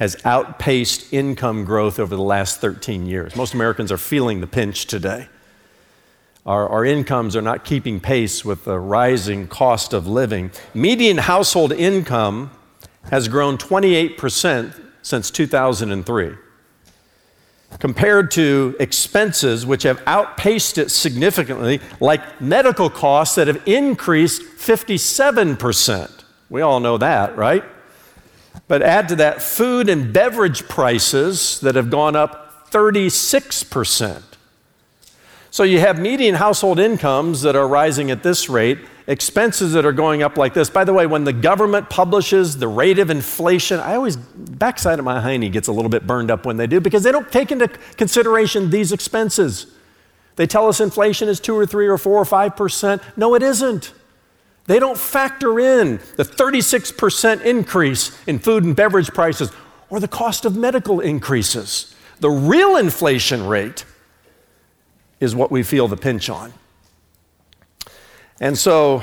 has 0.00 0.16
outpaced 0.24 1.12
income 1.12 1.64
growth 1.64 2.00
over 2.00 2.16
the 2.16 2.22
last 2.22 2.60
13 2.60 3.06
years. 3.06 3.36
Most 3.36 3.54
Americans 3.54 3.92
are 3.92 3.98
feeling 3.98 4.40
the 4.40 4.48
pinch 4.48 4.86
today. 4.86 5.28
Our, 6.48 6.66
our, 6.66 6.82
incomes 6.82 7.36
are 7.36 7.42
not 7.42 7.66
keeping 7.66 8.00
pace 8.00 8.42
with 8.42 8.64
the 8.64 8.78
rising 8.78 9.48
cost 9.48 9.92
of 9.92 10.06
living. 10.06 10.50
Median 10.72 11.18
household 11.18 11.72
income 11.72 12.50
has 13.10 13.28
grown 13.28 13.58
28% 13.58 14.74
since 15.02 15.30
2003 15.30 16.36
compared 17.78 18.30
to 18.30 18.74
expenses 18.80 19.66
which 19.66 19.82
have 19.82 20.02
outpaced 20.06 20.78
it 20.78 20.90
significantly, 20.90 21.80
like 22.00 22.40
medical 22.40 22.88
costs 22.88 23.34
that 23.34 23.46
have 23.46 23.60
increased 23.66 24.40
57%. 24.40 26.24
We 26.48 26.62
all 26.62 26.80
know 26.80 26.96
that, 26.96 27.36
right? 27.36 27.62
But 28.68 28.80
add 28.80 29.10
to 29.10 29.16
that 29.16 29.42
food 29.42 29.90
and 29.90 30.14
beverage 30.14 30.66
prices 30.66 31.60
that 31.60 31.74
have 31.74 31.90
gone 31.90 32.16
up 32.16 32.70
36%. 32.70 34.22
So 35.50 35.62
you 35.62 35.80
have 35.80 35.98
median 35.98 36.34
household 36.34 36.78
incomes 36.78 37.42
that 37.42 37.56
are 37.56 37.66
rising 37.66 38.10
at 38.10 38.22
this 38.22 38.48
rate, 38.48 38.78
expenses 39.06 39.72
that 39.72 39.86
are 39.86 39.92
going 39.92 40.22
up 40.22 40.36
like 40.36 40.52
this. 40.52 40.68
By 40.68 40.84
the 40.84 40.92
way, 40.92 41.06
when 41.06 41.24
the 41.24 41.32
government 41.32 41.88
publishes 41.88 42.58
the 42.58 42.68
rate 42.68 42.98
of 42.98 43.08
inflation, 43.08 43.80
I 43.80 43.94
always, 43.94 44.16
backside 44.16 44.98
of 44.98 45.04
my 45.04 45.20
hiney 45.20 45.50
gets 45.50 45.68
a 45.68 45.72
little 45.72 45.88
bit 45.88 46.06
burned 46.06 46.30
up 46.30 46.44
when 46.44 46.58
they 46.58 46.66
do 46.66 46.80
because 46.80 47.02
they 47.02 47.12
don't 47.12 47.32
take 47.32 47.50
into 47.50 47.68
consideration 47.96 48.68
these 48.70 48.92
expenses. 48.92 49.74
They 50.36 50.46
tell 50.46 50.68
us 50.68 50.80
inflation 50.80 51.28
is 51.28 51.40
two 51.40 51.56
or 51.56 51.66
three 51.66 51.88
or 51.88 51.98
four 51.98 52.18
or 52.18 52.24
five 52.24 52.54
percent. 52.54 53.02
No, 53.16 53.34
it 53.34 53.42
isn't. 53.42 53.92
They 54.66 54.78
don't 54.78 54.98
factor 54.98 55.58
in 55.58 55.98
the 56.16 56.24
36% 56.24 57.42
increase 57.42 58.16
in 58.26 58.38
food 58.38 58.64
and 58.64 58.76
beverage 58.76 59.08
prices 59.08 59.50
or 59.88 59.98
the 59.98 60.06
cost 60.06 60.44
of 60.44 60.54
medical 60.54 61.00
increases. 61.00 61.94
The 62.20 62.28
real 62.28 62.76
inflation 62.76 63.46
rate 63.46 63.86
is 65.20 65.34
what 65.34 65.50
we 65.50 65.62
feel 65.62 65.88
the 65.88 65.96
pinch 65.96 66.30
on. 66.30 66.52
And 68.40 68.56
so, 68.56 69.02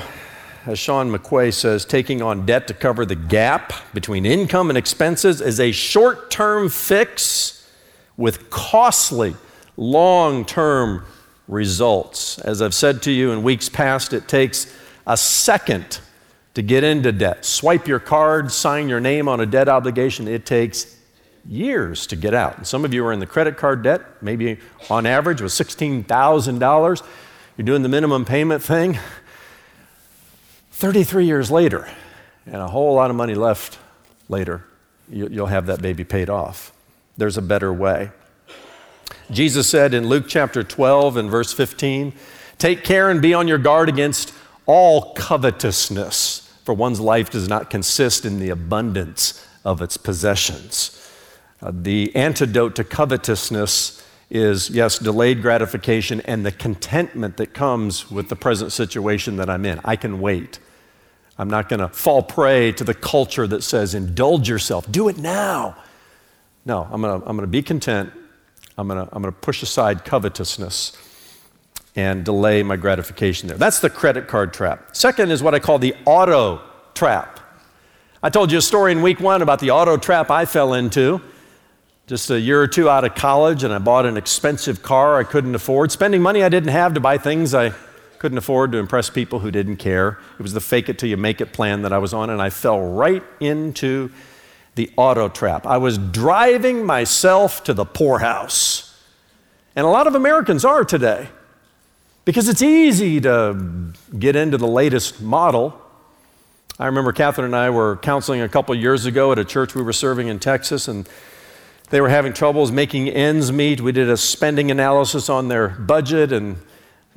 as 0.64 0.78
Sean 0.78 1.10
McQuay 1.10 1.52
says, 1.52 1.84
taking 1.84 2.22
on 2.22 2.46
debt 2.46 2.66
to 2.68 2.74
cover 2.74 3.04
the 3.04 3.14
gap 3.14 3.72
between 3.92 4.24
income 4.24 4.70
and 4.70 4.78
expenses 4.78 5.40
is 5.40 5.60
a 5.60 5.72
short 5.72 6.30
term 6.30 6.68
fix 6.68 7.68
with 8.16 8.50
costly 8.50 9.36
long 9.76 10.44
term 10.44 11.04
results. 11.48 12.38
As 12.38 12.62
I've 12.62 12.74
said 12.74 13.02
to 13.02 13.12
you 13.12 13.30
in 13.30 13.42
weeks 13.42 13.68
past, 13.68 14.12
it 14.12 14.26
takes 14.26 14.74
a 15.06 15.16
second 15.16 16.00
to 16.54 16.62
get 16.62 16.82
into 16.82 17.12
debt. 17.12 17.44
Swipe 17.44 17.86
your 17.86 18.00
card, 18.00 18.50
sign 18.50 18.88
your 18.88 19.00
name 19.00 19.28
on 19.28 19.40
a 19.40 19.46
debt 19.46 19.68
obligation. 19.68 20.26
It 20.26 20.46
takes 20.46 20.96
years 21.48 22.06
to 22.08 22.16
get 22.16 22.34
out. 22.34 22.58
And 22.58 22.66
some 22.66 22.84
of 22.84 22.92
you 22.92 23.04
are 23.06 23.12
in 23.12 23.20
the 23.20 23.26
credit 23.26 23.56
card 23.56 23.82
debt, 23.82 24.02
maybe 24.20 24.58
on 24.90 25.06
average 25.06 25.40
was 25.40 25.52
$16,000. 25.52 27.02
You're 27.56 27.64
doing 27.64 27.82
the 27.82 27.88
minimum 27.88 28.24
payment 28.24 28.62
thing. 28.62 28.98
33 30.72 31.24
years 31.24 31.50
later, 31.50 31.88
and 32.44 32.56
a 32.56 32.68
whole 32.68 32.94
lot 32.94 33.10
of 33.10 33.16
money 33.16 33.34
left 33.34 33.78
later, 34.28 34.64
you'll 35.08 35.46
have 35.46 35.66
that 35.66 35.80
baby 35.80 36.04
paid 36.04 36.28
off. 36.28 36.72
There's 37.16 37.38
a 37.38 37.42
better 37.42 37.72
way. 37.72 38.10
Jesus 39.30 39.68
said 39.68 39.94
in 39.94 40.06
Luke 40.08 40.26
chapter 40.28 40.62
12 40.62 41.16
and 41.16 41.30
verse 41.30 41.52
15, 41.52 42.12
Take 42.58 42.84
care 42.84 43.10
and 43.10 43.20
be 43.22 43.34
on 43.34 43.48
your 43.48 43.58
guard 43.58 43.88
against 43.88 44.32
all 44.66 45.14
covetousness, 45.14 46.52
for 46.64 46.74
one's 46.74 47.00
life 47.00 47.30
does 47.30 47.48
not 47.48 47.70
consist 47.70 48.24
in 48.24 48.38
the 48.38 48.50
abundance 48.50 49.46
of 49.64 49.80
its 49.80 49.96
possessions. 49.96 51.05
Uh, 51.62 51.72
the 51.74 52.14
antidote 52.14 52.76
to 52.76 52.84
covetousness 52.84 54.02
is, 54.30 54.70
yes, 54.70 54.98
delayed 54.98 55.40
gratification 55.40 56.20
and 56.22 56.44
the 56.44 56.52
contentment 56.52 57.36
that 57.36 57.54
comes 57.54 58.10
with 58.10 58.28
the 58.28 58.36
present 58.36 58.72
situation 58.72 59.36
that 59.36 59.48
I'm 59.48 59.64
in. 59.64 59.80
I 59.84 59.96
can 59.96 60.20
wait. 60.20 60.58
I'm 61.38 61.48
not 61.48 61.68
going 61.68 61.80
to 61.80 61.88
fall 61.88 62.22
prey 62.22 62.72
to 62.72 62.84
the 62.84 62.94
culture 62.94 63.46
that 63.46 63.62
says, 63.62 63.94
indulge 63.94 64.48
yourself, 64.48 64.90
do 64.90 65.08
it 65.08 65.18
now. 65.18 65.76
No, 66.64 66.88
I'm 66.90 67.00
going 67.00 67.20
to 67.20 67.28
I'm 67.28 67.38
to 67.38 67.46
be 67.46 67.62
content. 67.62 68.12
I'm 68.76 68.88
going 68.88 69.06
to 69.06 69.14
I'm 69.14 69.22
to 69.22 69.32
push 69.32 69.62
aside 69.62 70.04
covetousness 70.04 70.96
and 71.94 72.24
delay 72.24 72.62
my 72.62 72.76
gratification 72.76 73.48
there. 73.48 73.56
That's 73.56 73.80
the 73.80 73.88
credit 73.88 74.28
card 74.28 74.52
trap. 74.52 74.94
Second 74.94 75.30
is 75.30 75.42
what 75.42 75.54
I 75.54 75.60
call 75.60 75.78
the 75.78 75.94
auto 76.04 76.60
trap. 76.94 77.40
I 78.22 78.30
told 78.30 78.50
you 78.50 78.58
a 78.58 78.62
story 78.62 78.92
in 78.92 79.02
week 79.02 79.20
one 79.20 79.42
about 79.42 79.60
the 79.60 79.70
auto 79.70 79.96
trap 79.96 80.30
I 80.30 80.44
fell 80.44 80.74
into 80.74 81.22
just 82.06 82.30
a 82.30 82.38
year 82.38 82.62
or 82.62 82.68
two 82.68 82.88
out 82.88 83.04
of 83.04 83.14
college, 83.16 83.64
and 83.64 83.74
I 83.74 83.78
bought 83.78 84.06
an 84.06 84.16
expensive 84.16 84.82
car 84.82 85.18
I 85.18 85.24
couldn't 85.24 85.54
afford, 85.54 85.90
spending 85.90 86.22
money 86.22 86.44
I 86.44 86.48
didn't 86.48 86.70
have 86.70 86.94
to 86.94 87.00
buy 87.00 87.18
things 87.18 87.52
I 87.52 87.72
couldn't 88.18 88.38
afford 88.38 88.72
to 88.72 88.78
impress 88.78 89.10
people 89.10 89.40
who 89.40 89.50
didn't 89.50 89.76
care. 89.76 90.18
It 90.38 90.42
was 90.42 90.52
the 90.52 90.60
fake 90.60 90.88
it 90.88 90.98
till 90.98 91.08
you 91.08 91.16
make 91.16 91.40
it 91.40 91.52
plan 91.52 91.82
that 91.82 91.92
I 91.92 91.98
was 91.98 92.14
on, 92.14 92.30
and 92.30 92.40
I 92.40 92.50
fell 92.50 92.80
right 92.80 93.24
into 93.40 94.10
the 94.76 94.90
auto 94.96 95.28
trap. 95.28 95.66
I 95.66 95.78
was 95.78 95.98
driving 95.98 96.84
myself 96.84 97.64
to 97.64 97.74
the 97.74 97.84
poorhouse. 97.84 98.82
And 99.74 99.84
a 99.84 99.90
lot 99.90 100.06
of 100.06 100.14
Americans 100.14 100.64
are 100.64 100.84
today 100.84 101.28
because 102.24 102.48
it's 102.48 102.62
easy 102.62 103.20
to 103.22 103.92
get 104.18 104.36
into 104.36 104.58
the 104.58 104.66
latest 104.66 105.20
model. 105.20 105.80
I 106.78 106.86
remember 106.86 107.12
Catherine 107.12 107.46
and 107.46 107.56
I 107.56 107.70
were 107.70 107.96
counseling 107.96 108.42
a 108.42 108.48
couple 108.48 108.74
years 108.74 109.06
ago 109.06 109.32
at 109.32 109.38
a 109.38 109.44
church 109.44 109.74
we 109.74 109.82
were 109.82 109.92
serving 109.92 110.28
in 110.28 110.38
Texas, 110.38 110.88
and 110.88 111.08
they 111.90 112.00
were 112.00 112.08
having 112.08 112.32
troubles 112.32 112.72
making 112.72 113.08
ends 113.08 113.52
meet. 113.52 113.80
We 113.80 113.92
did 113.92 114.10
a 114.10 114.16
spending 114.16 114.70
analysis 114.70 115.28
on 115.28 115.48
their 115.48 115.68
budget 115.68 116.32
and 116.32 116.56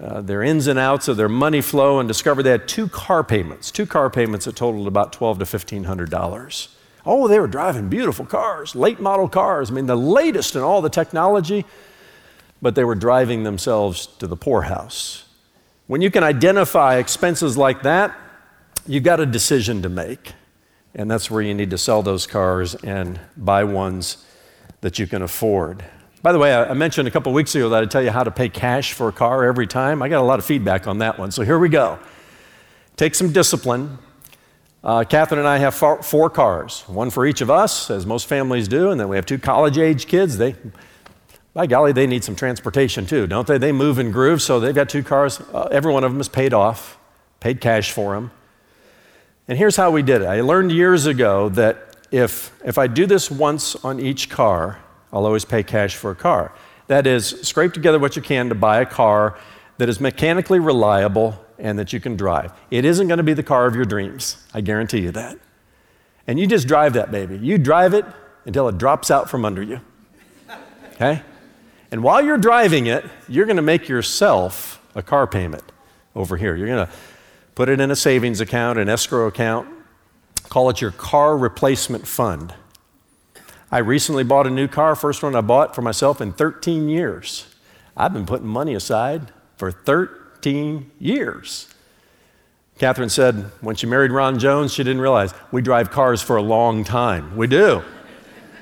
uh, 0.02 0.22
their 0.22 0.42
ins 0.44 0.68
and 0.68 0.80
outs 0.80 1.08
of 1.08 1.18
their 1.18 1.30
money 1.30 1.62
flow 1.62 2.00
and 2.00 2.08
discovered 2.08 2.44
they 2.44 2.52
had 2.52 2.68
two 2.68 2.88
car 2.88 3.24
payments, 3.24 3.72
two 3.72 3.86
car 3.86 4.10
payments 4.10 4.46
that 4.46 4.56
totaled 4.56 4.88
about 4.88 5.12
twelve 5.12 5.40
to 5.40 5.46
fifteen 5.46 5.86
hundred 5.86 6.10
dollars. 6.10 6.76
Oh, 7.06 7.28
they 7.28 7.40
were 7.40 7.48
driving 7.48 7.90
beautiful 7.90 8.26
cars, 8.26 8.76
late 8.76 9.00
model 9.00 9.28
cars. 9.28 9.72
I 9.72 9.74
mean, 9.74 9.88
the 9.88 9.96
latest 9.96 10.56
in 10.56 10.62
all 10.62 10.82
the 10.82 10.90
technology, 10.90 11.66
but 12.62 12.76
they 12.76 12.84
were 12.84 12.96
driving 12.96 13.44
themselves 13.44 14.06
to 14.20 14.28
the 14.28 14.38
poorhouse. 14.38 15.26
When 15.88 16.02
you 16.02 16.12
can 16.12 16.24
identify 16.24 16.98
expenses 16.98 17.58
like 17.58 17.82
that, 17.82 18.16
you've 18.86 19.04
got 19.04 19.20
a 19.20 19.26
decision 19.26 19.82
to 19.82 19.90
make. 19.90 20.34
And 20.94 21.10
that's 21.10 21.32
where 21.32 21.42
you 21.42 21.54
need 21.54 21.70
to 21.72 21.78
sell 21.78 22.04
those 22.04 22.28
cars 22.28 22.76
and 22.76 23.20
buy 23.38 23.64
ones 23.64 24.26
that 24.82 25.00
you 25.00 25.08
can 25.08 25.22
afford. 25.22 25.84
By 26.22 26.34
the 26.34 26.40
way, 26.40 26.54
I 26.54 26.74
mentioned 26.74 27.08
a 27.08 27.12
couple 27.12 27.32
weeks 27.32 27.56
ago 27.56 27.70
that 27.70 27.82
I 27.82 27.86
tell 27.86 28.02
you 28.02 28.12
how 28.12 28.24
to 28.24 28.32
pay 28.32 28.50
cash 28.50 28.92
for 28.92 29.08
a 29.08 29.12
car 29.14 29.46
every 29.46 29.68
time. 29.68 30.02
I 30.02 30.10
got 30.10 30.22
a 30.22 30.26
lot 30.26 30.40
of 30.40 30.46
feedback 30.46 30.86
on 30.86 30.98
that 30.98 31.18
one. 31.18 31.32
So 31.32 31.44
here 31.44 31.58
we 31.58 31.70
go. 31.70 31.98
Take 32.98 33.16
some 33.16 33.32
discipline. 33.32 33.98
Uh, 34.84 35.04
Catherine 35.04 35.40
and 35.40 35.48
I 35.48 35.58
have 35.58 35.76
four, 35.76 36.04
four, 36.04 36.30
cars, 36.30 36.84
one 36.88 37.10
for 37.10 37.26
each 37.26 37.42
of 37.42 37.50
us, 37.50 37.90
as 37.90 38.06
most 38.06 38.28
families 38.28 38.68
do, 38.68 38.92
and 38.92 39.00
then 39.00 39.10
we 39.10 39.16
have 39.16 39.26
two 39.26 39.38
college 39.38 39.78
age 39.78 40.08
kids. 40.08 40.38
They, 40.38 40.56
by 41.54 41.68
golly, 41.68 41.92
they 41.92 42.08
need 42.08 42.24
some 42.24 42.36
transportation 42.36 43.06
too, 43.06 43.28
don't 43.28 43.48
they? 43.48 43.58
They 43.58 43.72
move 43.72 43.98
and 44.00 44.12
groove, 44.12 44.42
so 44.42 44.60
they've 44.60 44.76
got 44.76 44.88
two 44.88 45.04
cars. 45.04 45.42
Uh, 45.54 45.68
every 45.72 45.92
one 45.92 46.04
of 46.04 46.12
them 46.12 46.22
is 46.22 46.30
paid 46.30 46.54
off, 46.54 46.98
paid 47.40 47.60
cash 47.60 47.92
for 47.92 48.14
them. 48.16 48.32
And 49.50 49.58
here's 49.58 49.76
how 49.76 49.92
we 49.92 50.02
did 50.02 50.22
it. 50.22 50.26
I 50.26 50.42
learned 50.42 50.72
years 50.72 51.06
ago 51.06 51.50
that 51.50 51.89
if, 52.12 52.52
if 52.66 52.78
I 52.78 52.88
do 52.88 53.06
this 53.06 53.30
once 53.30 53.76
on 53.78 54.00
each 54.00 54.30
car, 54.30 54.80
I'll 55.12 55.26
always 55.26 55.46
pay 55.46 55.64
cash 55.64 55.96
for 55.96 56.12
a 56.12 56.16
car. 56.16 56.54
That 56.88 57.06
is, 57.06 57.28
scrape 57.42 57.74
together 57.74 58.00
what 58.00 58.16
you 58.16 58.22
can 58.22 58.50
to 58.50 58.56
buy 58.56 58.82
a 58.82 58.86
car 58.86 59.38
that 59.78 59.90
is 59.90 60.00
mechanically 60.00 60.60
reliable 60.60 61.44
and 61.58 61.78
that 61.78 61.94
you 61.94 62.00
can 62.00 62.16
drive. 62.16 62.52
It 62.72 62.86
isn't 62.86 63.08
going 63.08 63.18
to 63.18 63.24
be 63.24 63.34
the 63.34 63.44
car 63.44 63.66
of 63.66 63.76
your 63.76 63.86
dreams. 63.86 64.44
I 64.54 64.62
guarantee 64.62 65.02
you 65.02 65.12
that. 65.12 65.38
And 66.28 66.40
you 66.40 66.48
just 66.48 66.68
drive 66.68 66.94
that 66.94 67.12
baby. 67.12 67.38
You 67.38 67.58
drive 67.58 67.94
it 67.94 68.06
until 68.46 68.68
it 68.68 68.78
drops 68.78 69.12
out 69.12 69.30
from 69.30 69.46
under 69.46 69.62
you. 69.62 69.82
Okay? 70.94 71.22
And 71.92 72.04
while 72.04 72.24
you're 72.24 72.38
driving 72.38 72.88
it, 72.88 73.06
you're 73.28 73.46
going 73.46 73.56
to 73.56 73.62
make 73.64 73.88
yourself 73.88 74.82
a 74.96 75.02
car 75.02 75.28
payment 75.28 75.64
over 76.16 76.38
here. 76.38 76.56
You're 76.56 76.68
going 76.68 76.88
to 76.88 76.94
put 77.56 77.70
it 77.70 77.80
in 77.80 77.90
a 77.92 77.96
savings 77.96 78.42
account, 78.42 78.80
an 78.80 78.90
escrow 78.90 79.28
account, 79.28 79.68
Call 80.50 80.70
it 80.70 80.82
your 80.82 80.92
car 80.92 81.38
replacement 81.38 82.08
fund. 82.08 82.54
I 83.72 83.78
recently 83.78 84.24
bought 84.24 84.48
a 84.48 84.50
new 84.50 84.68
car, 84.68 84.96
first 84.96 85.22
one 85.22 85.36
I 85.36 85.42
bought 85.42 85.76
for 85.76 85.84
myself 85.84 86.20
in 86.20 86.34
13 86.34 86.90
years. 86.90 87.46
I've 87.96 88.14
been 88.14 88.26
putting 88.26 88.48
money 88.48 88.74
aside 88.74 89.32
for 89.58 89.72
13 89.72 90.90
years. 91.00 91.68
Catherine 92.80 93.10
said 93.10 93.52
when 93.62 93.76
she 93.76 93.86
married 93.86 94.12
Ron 94.12 94.40
Jones, 94.40 94.74
she 94.74 94.84
didn't 94.84 95.02
realize 95.02 95.34
we 95.52 95.62
drive 95.62 95.92
cars 95.92 96.22
for 96.22 96.38
a 96.38 96.42
long 96.42 96.84
time. 96.84 97.36
We 97.36 97.46
do. 97.46 97.84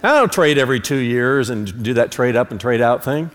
I 0.03 0.15
don't 0.15 0.31
trade 0.31 0.57
every 0.57 0.79
two 0.79 0.97
years 0.97 1.49
and 1.49 1.83
do 1.83 1.93
that 1.93 2.11
trade 2.11 2.35
up 2.35 2.51
and 2.51 2.59
trade 2.59 2.81
out 2.81 3.03
thing. 3.03 3.31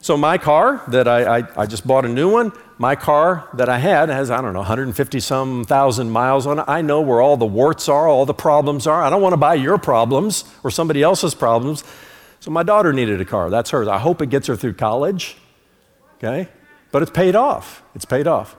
So, 0.00 0.16
my 0.16 0.38
car 0.38 0.82
that 0.88 1.06
I, 1.06 1.40
I, 1.40 1.62
I 1.62 1.66
just 1.66 1.86
bought 1.86 2.04
a 2.06 2.08
new 2.08 2.30
one, 2.30 2.52
my 2.80 2.96
car 2.96 3.46
that 3.52 3.68
I 3.68 3.76
had 3.76 4.08
has, 4.08 4.30
I 4.30 4.40
don't 4.40 4.54
know, 4.54 4.60
150 4.60 5.20
some 5.20 5.66
thousand 5.66 6.08
miles 6.08 6.46
on 6.46 6.60
it. 6.60 6.64
I 6.66 6.80
know 6.80 7.02
where 7.02 7.20
all 7.20 7.36
the 7.36 7.44
warts 7.44 7.90
are, 7.90 8.08
all 8.08 8.24
the 8.24 8.32
problems 8.32 8.86
are. 8.86 9.02
I 9.02 9.10
don't 9.10 9.20
want 9.20 9.34
to 9.34 9.36
buy 9.36 9.52
your 9.56 9.76
problems 9.76 10.44
or 10.64 10.70
somebody 10.70 11.02
else's 11.02 11.34
problems. 11.34 11.84
So 12.40 12.50
my 12.50 12.62
daughter 12.62 12.94
needed 12.94 13.20
a 13.20 13.26
car. 13.26 13.50
That's 13.50 13.68
hers. 13.68 13.86
I 13.86 13.98
hope 13.98 14.22
it 14.22 14.30
gets 14.30 14.46
her 14.46 14.56
through 14.56 14.72
college. 14.72 15.36
Okay? 16.16 16.48
But 16.90 17.02
it's 17.02 17.10
paid 17.10 17.36
off. 17.36 17.82
It's 17.94 18.06
paid 18.06 18.26
off. 18.26 18.56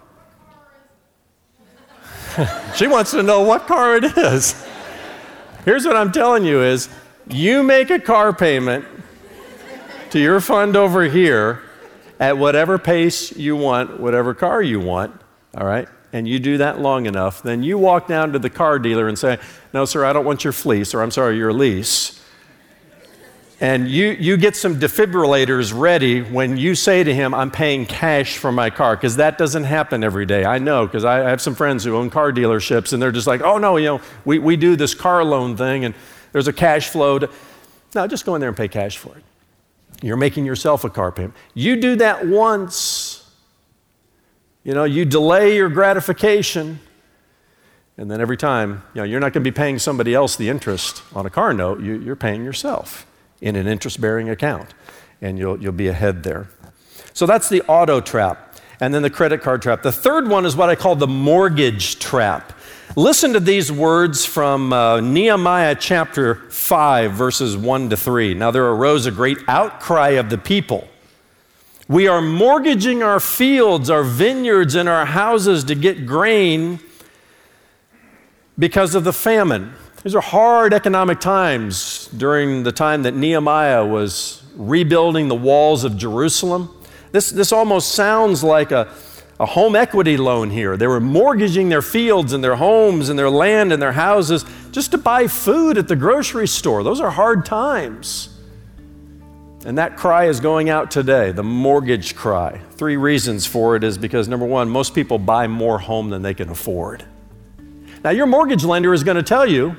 she 2.76 2.86
wants 2.86 3.10
to 3.12 3.24
know 3.24 3.42
what 3.42 3.66
car 3.66 3.98
it 3.98 4.04
is. 4.04 4.54
Here's 5.66 5.84
what 5.84 5.96
I'm 5.96 6.12
telling 6.12 6.46
you 6.46 6.62
is 6.62 6.90
you 7.28 7.64
make 7.64 7.90
a 7.90 7.98
car 8.00 8.34
payment 8.34 8.86
to 10.12 10.20
your 10.20 10.40
fund 10.42 10.76
over 10.76 11.06
here 11.06 11.64
at 12.22 12.38
whatever 12.38 12.78
pace 12.78 13.36
you 13.36 13.56
want, 13.56 14.00
whatever 14.00 14.36
car 14.36 14.62
you 14.62 14.80
want, 14.80 15.20
all 15.58 15.66
right? 15.66 15.90
And 16.14 16.28
you 16.28 16.38
do 16.38 16.60
that 16.60 16.80
long 16.80 17.08
enough, 17.08 17.42
then 17.42 17.64
you 17.64 17.80
walk 17.80 18.08
down 18.08 18.32
to 18.34 18.40
the 18.40 18.50
car 18.50 18.78
dealer 18.78 19.08
and 19.08 19.18
say, 19.18 19.40
No, 19.74 19.86
sir, 19.86 20.06
I 20.06 20.14
don't 20.14 20.24
want 20.24 20.44
your 20.44 20.54
fleece, 20.54 20.94
or 20.94 21.02
I'm 21.02 21.10
sorry, 21.10 21.38
your 21.38 21.52
lease. 21.52 22.20
And 23.60 23.88
you, 23.88 24.10
you 24.20 24.38
get 24.38 24.56
some 24.56 24.80
defibrillators 24.80 25.72
ready 25.76 26.22
when 26.22 26.58
you 26.58 26.76
say 26.76 27.04
to 27.04 27.14
him, 27.14 27.34
I'm 27.34 27.52
paying 27.52 27.86
cash 27.86 28.38
for 28.38 28.52
my 28.52 28.70
car, 28.70 28.96
because 28.96 29.16
that 29.16 29.40
doesn't 29.40 29.64
happen 29.64 30.04
every 30.04 30.28
day. 30.28 30.46
I 30.46 30.60
know, 30.60 30.86
because 30.86 31.06
I, 31.06 31.26
I 31.26 31.30
have 31.30 31.42
some 31.42 31.56
friends 31.56 31.84
who 31.84 31.96
own 31.96 32.12
car 32.12 32.32
dealerships, 32.32 32.94
and 32.94 33.02
they're 33.02 33.12
just 33.12 33.28
like, 33.28 33.42
oh, 33.42 33.58
no, 33.58 33.78
you 33.78 33.86
know, 33.86 34.02
we, 34.26 34.38
we 34.38 34.58
do 34.58 34.76
this 34.76 34.94
car 34.94 35.24
loan 35.24 35.58
thing, 35.58 35.86
and 35.86 35.96
there's 36.34 36.48
a 36.48 36.54
cash 36.54 36.90
flow. 36.90 37.18
To... 37.20 37.30
No, 37.96 38.06
just 38.06 38.26
go 38.26 38.36
in 38.36 38.42
there 38.42 38.50
and 38.50 38.58
pay 38.58 38.68
cash 38.68 38.98
for 38.98 39.16
it. 39.16 39.24
You're 40.02 40.18
making 40.18 40.46
yourself 40.46 40.84
a 40.84 40.90
car 40.90 41.12
payment. 41.12 41.36
You 41.54 41.80
do 41.80 41.96
that 41.98 42.28
once. 42.28 43.30
You 44.64 44.74
know, 44.74 44.84
you 44.84 45.06
delay 45.06 45.56
your 45.56 45.70
gratification, 45.70 46.80
and 47.98 48.12
then 48.12 48.22
every 48.22 48.38
time, 48.38 48.84
you 48.94 49.02
know, 49.02 49.06
you're 49.06 49.20
not 49.20 49.34
going 49.34 49.44
to 49.44 49.52
be 49.52 49.56
paying 49.56 49.80
somebody 49.80 50.14
else 50.14 50.36
the 50.36 50.50
interest 50.50 51.02
on 51.16 51.26
a 51.26 51.30
car 51.32 51.54
note. 51.54 51.82
You, 51.82 52.12
are 52.12 52.16
paying 52.16 52.44
yourself 52.44 53.08
in 53.42 53.56
an 53.56 53.68
interest-bearing 53.68 54.30
account, 54.30 54.74
and 55.20 55.40
you'll, 55.40 55.60
you'll 55.60 55.72
be 55.72 55.88
ahead 55.88 56.24
there. 56.24 56.48
So 57.14 57.26
that's 57.26 57.50
the 57.50 57.64
auto 57.64 58.02
trap, 58.02 58.60
and 58.80 58.94
then 58.94 59.02
the 59.02 59.10
credit 59.10 59.42
card 59.42 59.64
trap. 59.64 59.82
The 59.82 59.92
third 59.92 60.28
one 60.28 60.46
is 60.46 60.56
what 60.56 60.70
I 60.70 60.76
call 60.76 60.96
the 60.96 61.08
mortgage 61.08 61.98
trap. 61.98 62.54
Listen 62.98 63.32
to 63.32 63.40
these 63.40 63.72
words 63.72 64.26
from 64.26 64.74
uh, 64.74 65.00
Nehemiah 65.00 65.76
chapter 65.76 66.36
5, 66.36 67.14
verses 67.14 67.56
1 67.56 67.90
to 67.92 67.96
3. 67.96 68.34
Now 68.34 68.52
there 68.52 68.66
arose 68.66 69.06
a 69.06 69.12
great 69.12 69.38
outcry 69.48 70.10
of 70.10 70.30
the 70.30 70.38
people 70.38 70.90
We 71.88 72.10
are 72.10 72.22
mortgaging 72.22 73.02
our 73.02 73.22
fields, 73.22 73.90
our 73.90 74.04
vineyards, 74.04 74.76
and 74.76 74.90
our 74.90 75.06
houses 75.06 75.64
to 75.66 75.76
get 75.76 76.06
grain 76.06 76.82
because 78.60 78.94
of 78.94 79.06
the 79.06 79.14
famine. 79.14 79.74
These 80.04 80.14
are 80.14 80.22
hard 80.22 80.74
economic 80.74 81.22
times 81.22 82.10
during 82.18 82.64
the 82.64 82.74
time 82.74 83.04
that 83.04 83.16
Nehemiah 83.16 83.86
was 83.86 84.44
rebuilding 84.58 85.30
the 85.30 85.36
walls 85.36 85.86
of 85.86 85.96
Jerusalem. 85.96 86.78
This, 87.14 87.30
this 87.30 87.54
almost 87.54 87.94
sounds 87.94 88.44
like 88.44 88.72
a, 88.72 88.94
a 89.42 89.46
home 89.48 89.76
equity 89.76 90.18
loan 90.18 90.52
here. 90.52 90.78
They 90.78 90.86
were 90.86 91.00
mortgaging 91.00 91.70
their 91.70 91.82
fields 91.82 92.32
and 92.32 92.44
their 92.44 92.56
homes 92.56 93.10
and 93.10 93.18
their 93.18 93.30
land 93.30 93.74
and 93.74 93.82
their 93.82 93.92
houses 93.92 94.46
just 94.72 94.92
to 94.92 95.00
buy 95.00 95.26
food 95.26 95.80
at 95.80 95.88
the 95.88 95.96
grocery 95.96 96.48
store. 96.48 96.84
Those 96.84 97.02
are 97.02 97.10
hard 97.10 97.44
times. 97.44 98.38
And 99.66 99.80
that 99.80 99.98
cry 99.98 100.26
is 100.26 100.40
going 100.40 100.70
out 100.70 100.92
today, 100.92 101.32
the 101.32 101.42
mortgage 101.42 102.16
cry. 102.16 102.62
Three 102.74 102.98
reasons 102.98 103.48
for 103.48 103.76
it 103.76 103.84
is 103.84 103.98
because 103.98 104.28
number 104.28 104.46
one, 104.46 104.70
most 104.70 104.94
people 104.94 105.18
buy 105.18 105.48
more 105.48 105.80
home 105.80 106.12
than 106.12 106.22
they 106.22 106.36
can 106.36 106.50
afford. 106.50 107.04
Now, 108.04 108.12
your 108.12 108.28
mortgage 108.28 108.64
lender 108.64 108.94
is 108.94 109.04
going 109.04 109.18
to 109.18 109.24
tell 109.24 109.48
you, 109.48 109.76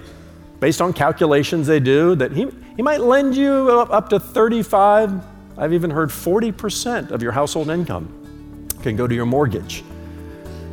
based 0.58 0.82
on 0.82 0.92
calculations 0.92 1.68
they 1.68 1.78
do, 1.78 2.16
that 2.16 2.32
he, 2.32 2.48
he 2.74 2.82
might 2.82 3.00
lend 3.00 3.36
you 3.36 3.70
up 3.70 4.08
to 4.08 4.18
35, 4.18 5.24
I've 5.56 5.72
even 5.72 5.90
heard 5.90 6.08
40% 6.08 7.12
of 7.12 7.22
your 7.22 7.30
household 7.30 7.70
income 7.70 8.21
can 8.82 8.96
go 8.96 9.06
to 9.06 9.14
your 9.14 9.26
mortgage. 9.26 9.84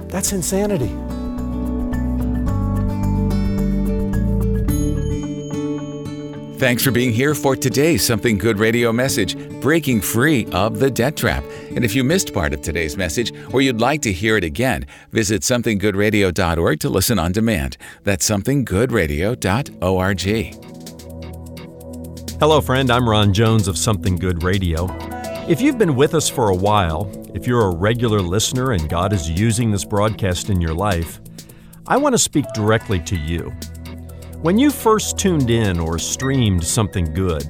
That's 0.08 0.34
insanity. 0.34 0.96
Thanks 6.60 6.84
for 6.84 6.92
being 6.92 7.14
here 7.14 7.34
for 7.36 7.56
today's 7.56 8.06
Something 8.06 8.38
Good 8.38 8.60
radio 8.60 8.92
message, 8.92 9.38
Breaking 9.62 10.02
Free 10.02 10.46
of 10.52 10.80
the 10.80 10.92
Debt 10.92 11.16
Trap. 11.16 11.46
And 11.74 11.86
if 11.86 11.96
you 11.96 12.04
missed 12.04 12.34
part 12.34 12.52
of 12.52 12.62
today's 12.62 12.98
message 12.98 13.32
or 13.54 13.62
you'd 13.62 13.80
like 13.80 14.02
to 14.02 14.12
hear 14.12 14.36
it 14.36 14.44
again, 14.44 14.86
visit 15.14 15.44
somethinggoodradio.org 15.44 16.80
to 16.82 16.90
listen 16.90 17.18
on 17.18 17.32
demand. 17.32 17.78
That's 18.04 18.30
somethinggoodradio.org. 18.30 20.22
Hello, 22.40 22.60
friend. 22.60 22.92
I'm 22.92 23.08
Ron 23.08 23.34
Jones 23.34 23.70
of 23.70 23.78
Something 23.78 24.18
Good 24.18 24.44
Radio. 24.44 24.88
If 25.48 25.62
you've 25.62 25.78
been 25.78 25.96
with 25.96 26.14
us 26.14 26.28
for 26.28 26.50
a 26.50 26.56
while, 26.56 27.10
if 27.34 27.46
you're 27.46 27.68
a 27.68 27.76
regular 27.76 28.22
listener 28.22 28.72
and 28.72 28.90
God 28.90 29.14
is 29.14 29.30
using 29.30 29.72
this 29.72 29.86
broadcast 29.86 30.50
in 30.50 30.60
your 30.60 30.74
life, 30.74 31.22
I 31.88 31.96
want 31.98 32.14
to 32.14 32.20
speak 32.20 32.46
directly 32.54 33.00
to 33.02 33.16
you. 33.16 33.52
When 34.42 34.58
you 34.58 34.72
first 34.72 35.20
tuned 35.20 35.50
in 35.50 35.80
or 35.80 36.00
streamed 36.00 36.64
something 36.64 37.14
good, 37.14 37.44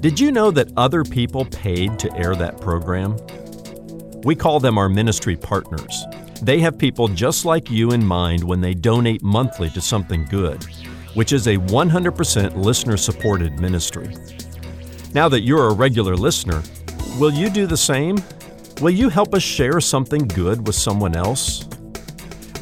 did 0.00 0.20
you 0.20 0.32
know 0.32 0.50
that 0.50 0.70
other 0.76 1.02
people 1.02 1.46
paid 1.46 1.98
to 1.98 2.14
air 2.14 2.34
that 2.34 2.60
program? 2.60 3.16
We 4.22 4.34
call 4.34 4.60
them 4.60 4.76
our 4.76 4.88
ministry 4.88 5.36
partners. 5.36 6.04
They 6.42 6.60
have 6.60 6.76
people 6.76 7.08
just 7.08 7.46
like 7.46 7.70
you 7.70 7.92
in 7.92 8.04
mind 8.04 8.44
when 8.44 8.60
they 8.60 8.74
donate 8.74 9.22
monthly 9.22 9.70
to 9.70 9.80
something 9.80 10.26
good, 10.26 10.62
which 11.14 11.32
is 11.32 11.46
a 11.46 11.56
100% 11.56 12.56
listener 12.56 12.98
supported 12.98 13.58
ministry. 13.58 14.14
Now 15.14 15.30
that 15.30 15.40
you're 15.40 15.68
a 15.68 15.74
regular 15.74 16.16
listener, 16.16 16.62
will 17.18 17.32
you 17.32 17.48
do 17.48 17.66
the 17.66 17.76
same? 17.76 18.18
Will 18.82 18.90
you 18.90 19.08
help 19.08 19.32
us 19.32 19.42
share 19.42 19.80
something 19.80 20.28
good 20.28 20.66
with 20.66 20.76
someone 20.76 21.16
else? 21.16 21.66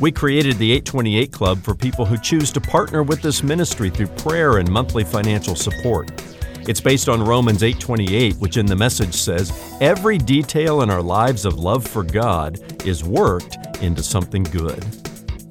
We 0.00 0.12
created 0.12 0.58
the 0.58 0.70
828 0.70 1.32
Club 1.32 1.58
for 1.64 1.74
people 1.74 2.04
who 2.04 2.16
choose 2.16 2.52
to 2.52 2.60
partner 2.60 3.02
with 3.02 3.20
this 3.20 3.42
ministry 3.42 3.90
through 3.90 4.06
prayer 4.06 4.58
and 4.58 4.70
monthly 4.70 5.02
financial 5.02 5.56
support. 5.56 6.12
It's 6.68 6.80
based 6.80 7.08
on 7.08 7.20
Romans 7.20 7.64
8:28, 7.64 8.36
which 8.36 8.56
in 8.56 8.64
the 8.64 8.76
message 8.76 9.12
says, 9.12 9.52
"Every 9.80 10.16
detail 10.18 10.82
in 10.82 10.90
our 10.90 11.02
lives 11.02 11.44
of 11.44 11.58
love 11.58 11.84
for 11.84 12.04
God 12.04 12.60
is 12.84 13.02
worked 13.02 13.58
into 13.82 14.04
something 14.04 14.44
good." 14.44 14.84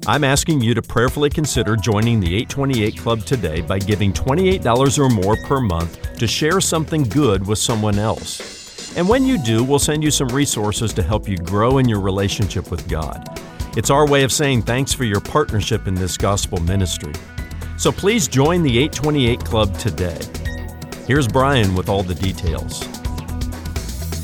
I'm 0.06 0.24
asking 0.24 0.62
you 0.62 0.72
to 0.72 0.82
prayerfully 0.82 1.28
consider 1.28 1.76
joining 1.76 2.20
the 2.20 2.34
828 2.36 2.96
Club 2.96 3.22
today 3.26 3.60
by 3.60 3.78
giving 3.78 4.14
$28 4.14 4.98
or 4.98 5.10
more 5.10 5.36
per 5.36 5.60
month 5.60 5.98
to 6.16 6.26
share 6.26 6.62
something 6.62 7.02
good 7.02 7.46
with 7.46 7.58
someone 7.58 7.98
else. 7.98 8.63
And 8.96 9.08
when 9.08 9.24
you 9.24 9.38
do, 9.38 9.64
we'll 9.64 9.80
send 9.80 10.04
you 10.04 10.10
some 10.10 10.28
resources 10.28 10.92
to 10.94 11.02
help 11.02 11.28
you 11.28 11.36
grow 11.36 11.78
in 11.78 11.88
your 11.88 12.00
relationship 12.00 12.70
with 12.70 12.88
God. 12.88 13.28
It's 13.76 13.90
our 13.90 14.08
way 14.08 14.22
of 14.22 14.30
saying 14.30 14.62
thanks 14.62 14.92
for 14.92 15.04
your 15.04 15.20
partnership 15.20 15.88
in 15.88 15.96
this 15.96 16.16
gospel 16.16 16.60
ministry. 16.60 17.12
So 17.76 17.90
please 17.90 18.28
join 18.28 18.62
the 18.62 18.78
828 18.78 19.40
Club 19.40 19.76
today. 19.78 20.20
Here's 21.06 21.26
Brian 21.26 21.74
with 21.74 21.88
all 21.88 22.04
the 22.04 22.14
details. 22.14 22.86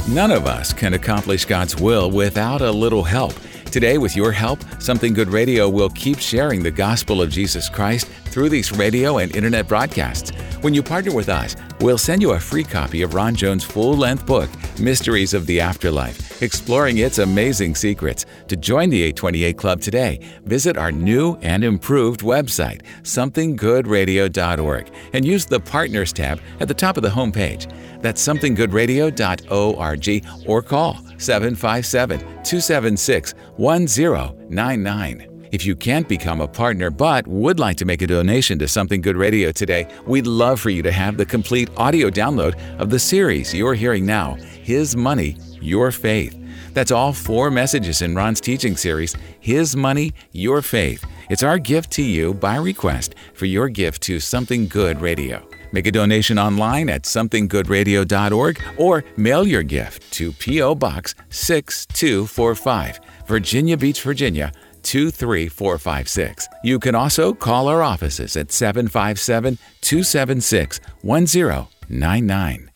None 0.09 0.31
of 0.31 0.47
us 0.47 0.73
can 0.73 0.95
accomplish 0.95 1.45
God's 1.45 1.77
will 1.77 2.11
without 2.11 2.63
a 2.63 2.71
little 2.71 3.03
help. 3.03 3.35
Today, 3.71 3.99
with 3.99 4.17
your 4.17 4.33
help, 4.33 4.59
Something 4.81 5.15
Good 5.15 5.29
Radio 5.29 5.69
will 5.69 5.91
keep 5.91 6.19
sharing 6.19 6.63
the 6.63 6.71
gospel 6.73 7.23
of 7.23 7.31
Jesus 7.31 7.69
Christ 7.69 8.09
through 8.25 8.49
these 8.49 8.73
radio 8.73 9.19
and 9.19 9.35
internet 9.37 9.69
broadcasts. 9.69 10.31
When 10.63 10.75
you 10.75 10.83
partner 10.83 11.13
with 11.13 11.29
us, 11.29 11.55
we'll 11.81 11.99
send 11.99 12.21
you 12.23 12.33
a 12.33 12.41
free 12.41 12.65
copy 12.65 13.03
of 13.03 13.15
Ron 13.15 13.37
Jones' 13.37 13.63
full 13.63 13.97
length 13.97 14.27
book, 14.27 14.51
Mysteries 14.81 15.35
of 15.35 15.47
the 15.47 15.61
Afterlife 15.61 16.31
exploring 16.43 16.99
its 16.99 17.19
amazing 17.19 17.75
secrets. 17.75 18.27
To 18.49 18.57
join 18.57 18.91
the 18.91 19.03
828 19.03 19.57
Club 19.57 19.81
today, 19.81 20.21
visit 20.45 20.77
our 20.77 20.93
new 20.93 21.39
and 21.43 21.65
improved 21.65 22.21
website, 22.21 22.83
somethinggoodradio.org, 23.03 24.93
and 25.13 25.25
use 25.25 25.47
the 25.47 25.61
Partners 25.61 26.13
tab 26.13 26.41
at 26.61 26.69
the 26.69 26.75
top 26.75 26.97
of 26.97 27.03
the 27.03 27.09
homepage. 27.09 27.73
That's 28.01 28.25
somethinggoodradio.org 28.27 30.27
or 30.47 30.63
call 30.63 30.95
757 31.19 32.19
276 32.19 33.35
1099. 33.57 35.30
If 35.53 35.67
you 35.67 35.75
can't 35.75 36.09
become 36.09 36.41
a 36.41 36.47
partner 36.47 36.91
but 36.91 37.27
would 37.27 37.59
like 37.59 37.77
to 37.79 37.85
make 37.85 38.03
a 38.03 38.07
donation 38.07 38.57
to 38.61 38.69
Something 38.69 39.01
Good 39.01 39.17
Radio 39.17 39.51
today, 39.51 39.89
we'd 40.07 40.29
love 40.29 40.61
for 40.61 40.71
you 40.71 40.81
to 40.83 40.93
have 40.93 41.17
the 41.17 41.27
complete 41.27 41.69
audio 41.77 42.09
download 42.09 42.55
of 42.79 42.89
the 42.89 43.01
series 43.01 43.53
you're 43.53 43.75
hearing 43.75 44.07
now 44.07 44.35
His 44.35 44.95
Money, 44.95 45.37
Your 45.61 45.91
Faith. 45.91 46.37
That's 46.73 46.93
all 46.93 47.13
four 47.13 47.51
messages 47.51 48.01
in 48.01 48.15
Ron's 48.15 48.41
teaching 48.41 48.77
series, 48.77 49.17
His 49.41 49.75
Money, 49.75 50.13
Your 50.31 50.63
Faith. 50.63 51.05
It's 51.31 51.43
our 51.43 51.59
gift 51.59 51.91
to 51.93 52.03
you 52.03 52.33
by 52.33 52.55
request 52.55 53.17
for 53.35 53.47
your 53.47 53.69
gift 53.69 54.03
to 54.03 54.21
Something 54.21 54.69
Good 54.69 55.01
Radio. 55.01 55.45
Make 55.73 55.89
a 55.89 55.93
donation 55.93 56.39
online 56.39 56.89
at 56.89 57.03
somethinggoodradio.org 57.03 58.63
or 58.77 59.05
mail 59.17 59.47
your 59.47 59.65
gift 59.65 60.13
to 60.13 60.31
P.O. 60.33 60.77
Box 60.77 61.17
6245, 61.31 63.01
Virginia 63.27 63.77
Beach, 63.77 64.03
Virginia 64.03 64.53
23456. 64.83 66.49
You 66.65 66.79
can 66.79 66.95
also 66.95 67.33
call 67.33 67.69
our 67.69 67.83
offices 67.83 68.37
at 68.37 68.53
757 68.53 69.59
276 69.81 70.81
1099. 71.03 72.71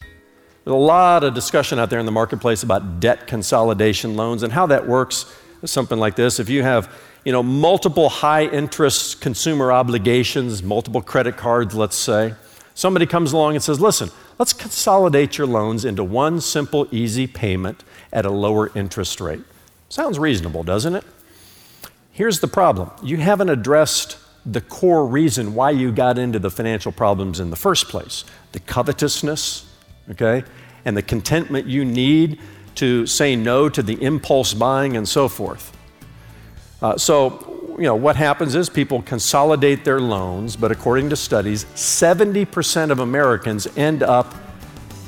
There's 0.00 0.74
a 0.74 0.74
lot 0.74 1.24
of 1.24 1.34
discussion 1.34 1.78
out 1.78 1.90
there 1.90 2.00
in 2.00 2.06
the 2.06 2.12
marketplace 2.12 2.62
about 2.62 3.00
debt 3.00 3.26
consolidation 3.26 4.16
loans 4.16 4.42
and 4.42 4.52
how 4.52 4.66
that 4.66 4.86
works. 4.86 5.34
Something 5.64 5.98
like 5.98 6.16
this. 6.16 6.38
If 6.38 6.48
you 6.48 6.62
have 6.62 6.90
you 7.24 7.32
know, 7.32 7.42
multiple 7.42 8.08
high 8.08 8.46
interest 8.46 9.20
consumer 9.20 9.72
obligations, 9.72 10.62
multiple 10.62 11.02
credit 11.02 11.36
cards, 11.36 11.74
let's 11.74 11.96
say, 11.96 12.34
somebody 12.74 13.06
comes 13.06 13.32
along 13.32 13.54
and 13.54 13.62
says, 13.62 13.80
listen, 13.80 14.10
let's 14.38 14.52
consolidate 14.52 15.36
your 15.36 15.46
loans 15.46 15.84
into 15.84 16.02
one 16.02 16.40
simple, 16.40 16.86
easy 16.90 17.26
payment 17.26 17.84
at 18.12 18.24
a 18.24 18.30
lower 18.30 18.70
interest 18.74 19.20
rate. 19.20 19.42
Sounds 19.90 20.20
reasonable, 20.20 20.62
doesn't 20.62 20.94
it? 20.94 21.04
Here's 22.12 22.38
the 22.38 22.46
problem 22.46 22.90
you 23.02 23.16
haven't 23.16 23.50
addressed 23.50 24.16
the 24.46 24.60
core 24.60 25.04
reason 25.04 25.54
why 25.54 25.70
you 25.70 25.92
got 25.92 26.16
into 26.16 26.38
the 26.38 26.50
financial 26.50 26.92
problems 26.92 27.40
in 27.40 27.50
the 27.50 27.56
first 27.56 27.88
place 27.88 28.24
the 28.52 28.60
covetousness, 28.60 29.66
okay, 30.12 30.44
and 30.84 30.96
the 30.96 31.02
contentment 31.02 31.66
you 31.66 31.84
need 31.84 32.38
to 32.76 33.04
say 33.04 33.34
no 33.34 33.68
to 33.68 33.82
the 33.82 34.00
impulse 34.02 34.54
buying 34.54 34.96
and 34.96 35.08
so 35.08 35.28
forth. 35.28 35.76
Uh, 36.80 36.96
so, 36.96 37.74
you 37.76 37.84
know, 37.84 37.96
what 37.96 38.14
happens 38.14 38.54
is 38.54 38.70
people 38.70 39.02
consolidate 39.02 39.84
their 39.84 40.00
loans, 40.00 40.54
but 40.54 40.70
according 40.70 41.10
to 41.10 41.16
studies, 41.16 41.64
70% 41.74 42.90
of 42.90 43.00
Americans 43.00 43.66
end 43.76 44.04
up 44.04 44.34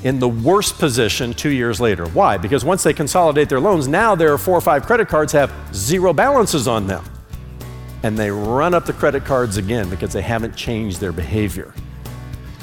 in 0.03 0.19
the 0.19 0.27
worst 0.27 0.77
position 0.77 1.33
two 1.33 1.49
years 1.49 1.79
later. 1.79 2.05
Why? 2.07 2.37
Because 2.37 2.65
once 2.65 2.83
they 2.83 2.93
consolidate 2.93 3.49
their 3.49 3.59
loans, 3.59 3.87
now 3.87 4.15
their 4.15 4.37
four 4.37 4.57
or 4.57 4.61
five 4.61 4.85
credit 4.85 5.07
cards 5.07 5.31
have 5.31 5.51
zero 5.73 6.13
balances 6.13 6.67
on 6.67 6.87
them. 6.87 7.03
And 8.03 8.17
they 8.17 8.29
run 8.29 8.73
up 8.73 8.85
the 8.85 8.93
credit 8.93 9.23
cards 9.23 9.55
again 9.55 9.89
because 9.89 10.11
they 10.11 10.21
haven't 10.21 10.55
changed 10.55 10.99
their 10.99 11.13
behavior. 11.13 11.73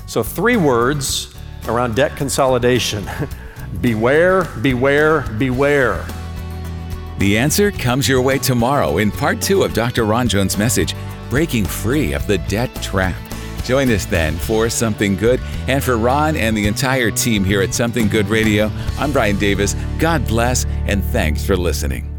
So, 0.07 0.23
three 0.23 0.59
words 0.59 1.35
around 1.67 1.97
debt 1.97 2.15
consolidation 2.17 3.09
beware, 3.81 4.45
beware, 4.61 5.23
beware. 5.39 6.05
The 7.19 7.39
answer 7.39 7.71
comes 7.71 8.09
your 8.09 8.21
way 8.21 8.39
tomorrow 8.39 8.99
in 8.99 9.11
part 9.11 9.41
two 9.41 9.63
of 9.63 9.73
Dr. 9.73 10.05
Ron 10.05 10.29
Jones' 10.29 10.59
message 10.59 10.95
Breaking 11.31 11.65
Free 11.65 12.13
of 12.13 12.27
the 12.27 12.39
Debt 12.39 12.75
Trap. 12.83 13.30
Join 13.65 13.91
us 13.91 14.07
then 14.07 14.37
for 14.37 14.69
Something 14.69 15.17
Good. 15.17 15.41
And 15.69 15.83
for 15.83 15.97
Ron 15.97 16.37
and 16.37 16.57
the 16.57 16.67
entire 16.67 17.11
team 17.11 17.45
here 17.45 17.63
at 17.63 17.75
Something 17.75 18.09
Good 18.09 18.29
Radio, 18.29 18.71
I'm 18.99 19.13
Brian 19.13 19.39
Davis. 19.39 19.75
God 19.99 20.27
bless 20.27 20.65
and 20.87 21.05
thanks 21.05 21.45
for 21.45 21.57
listening. 21.57 22.10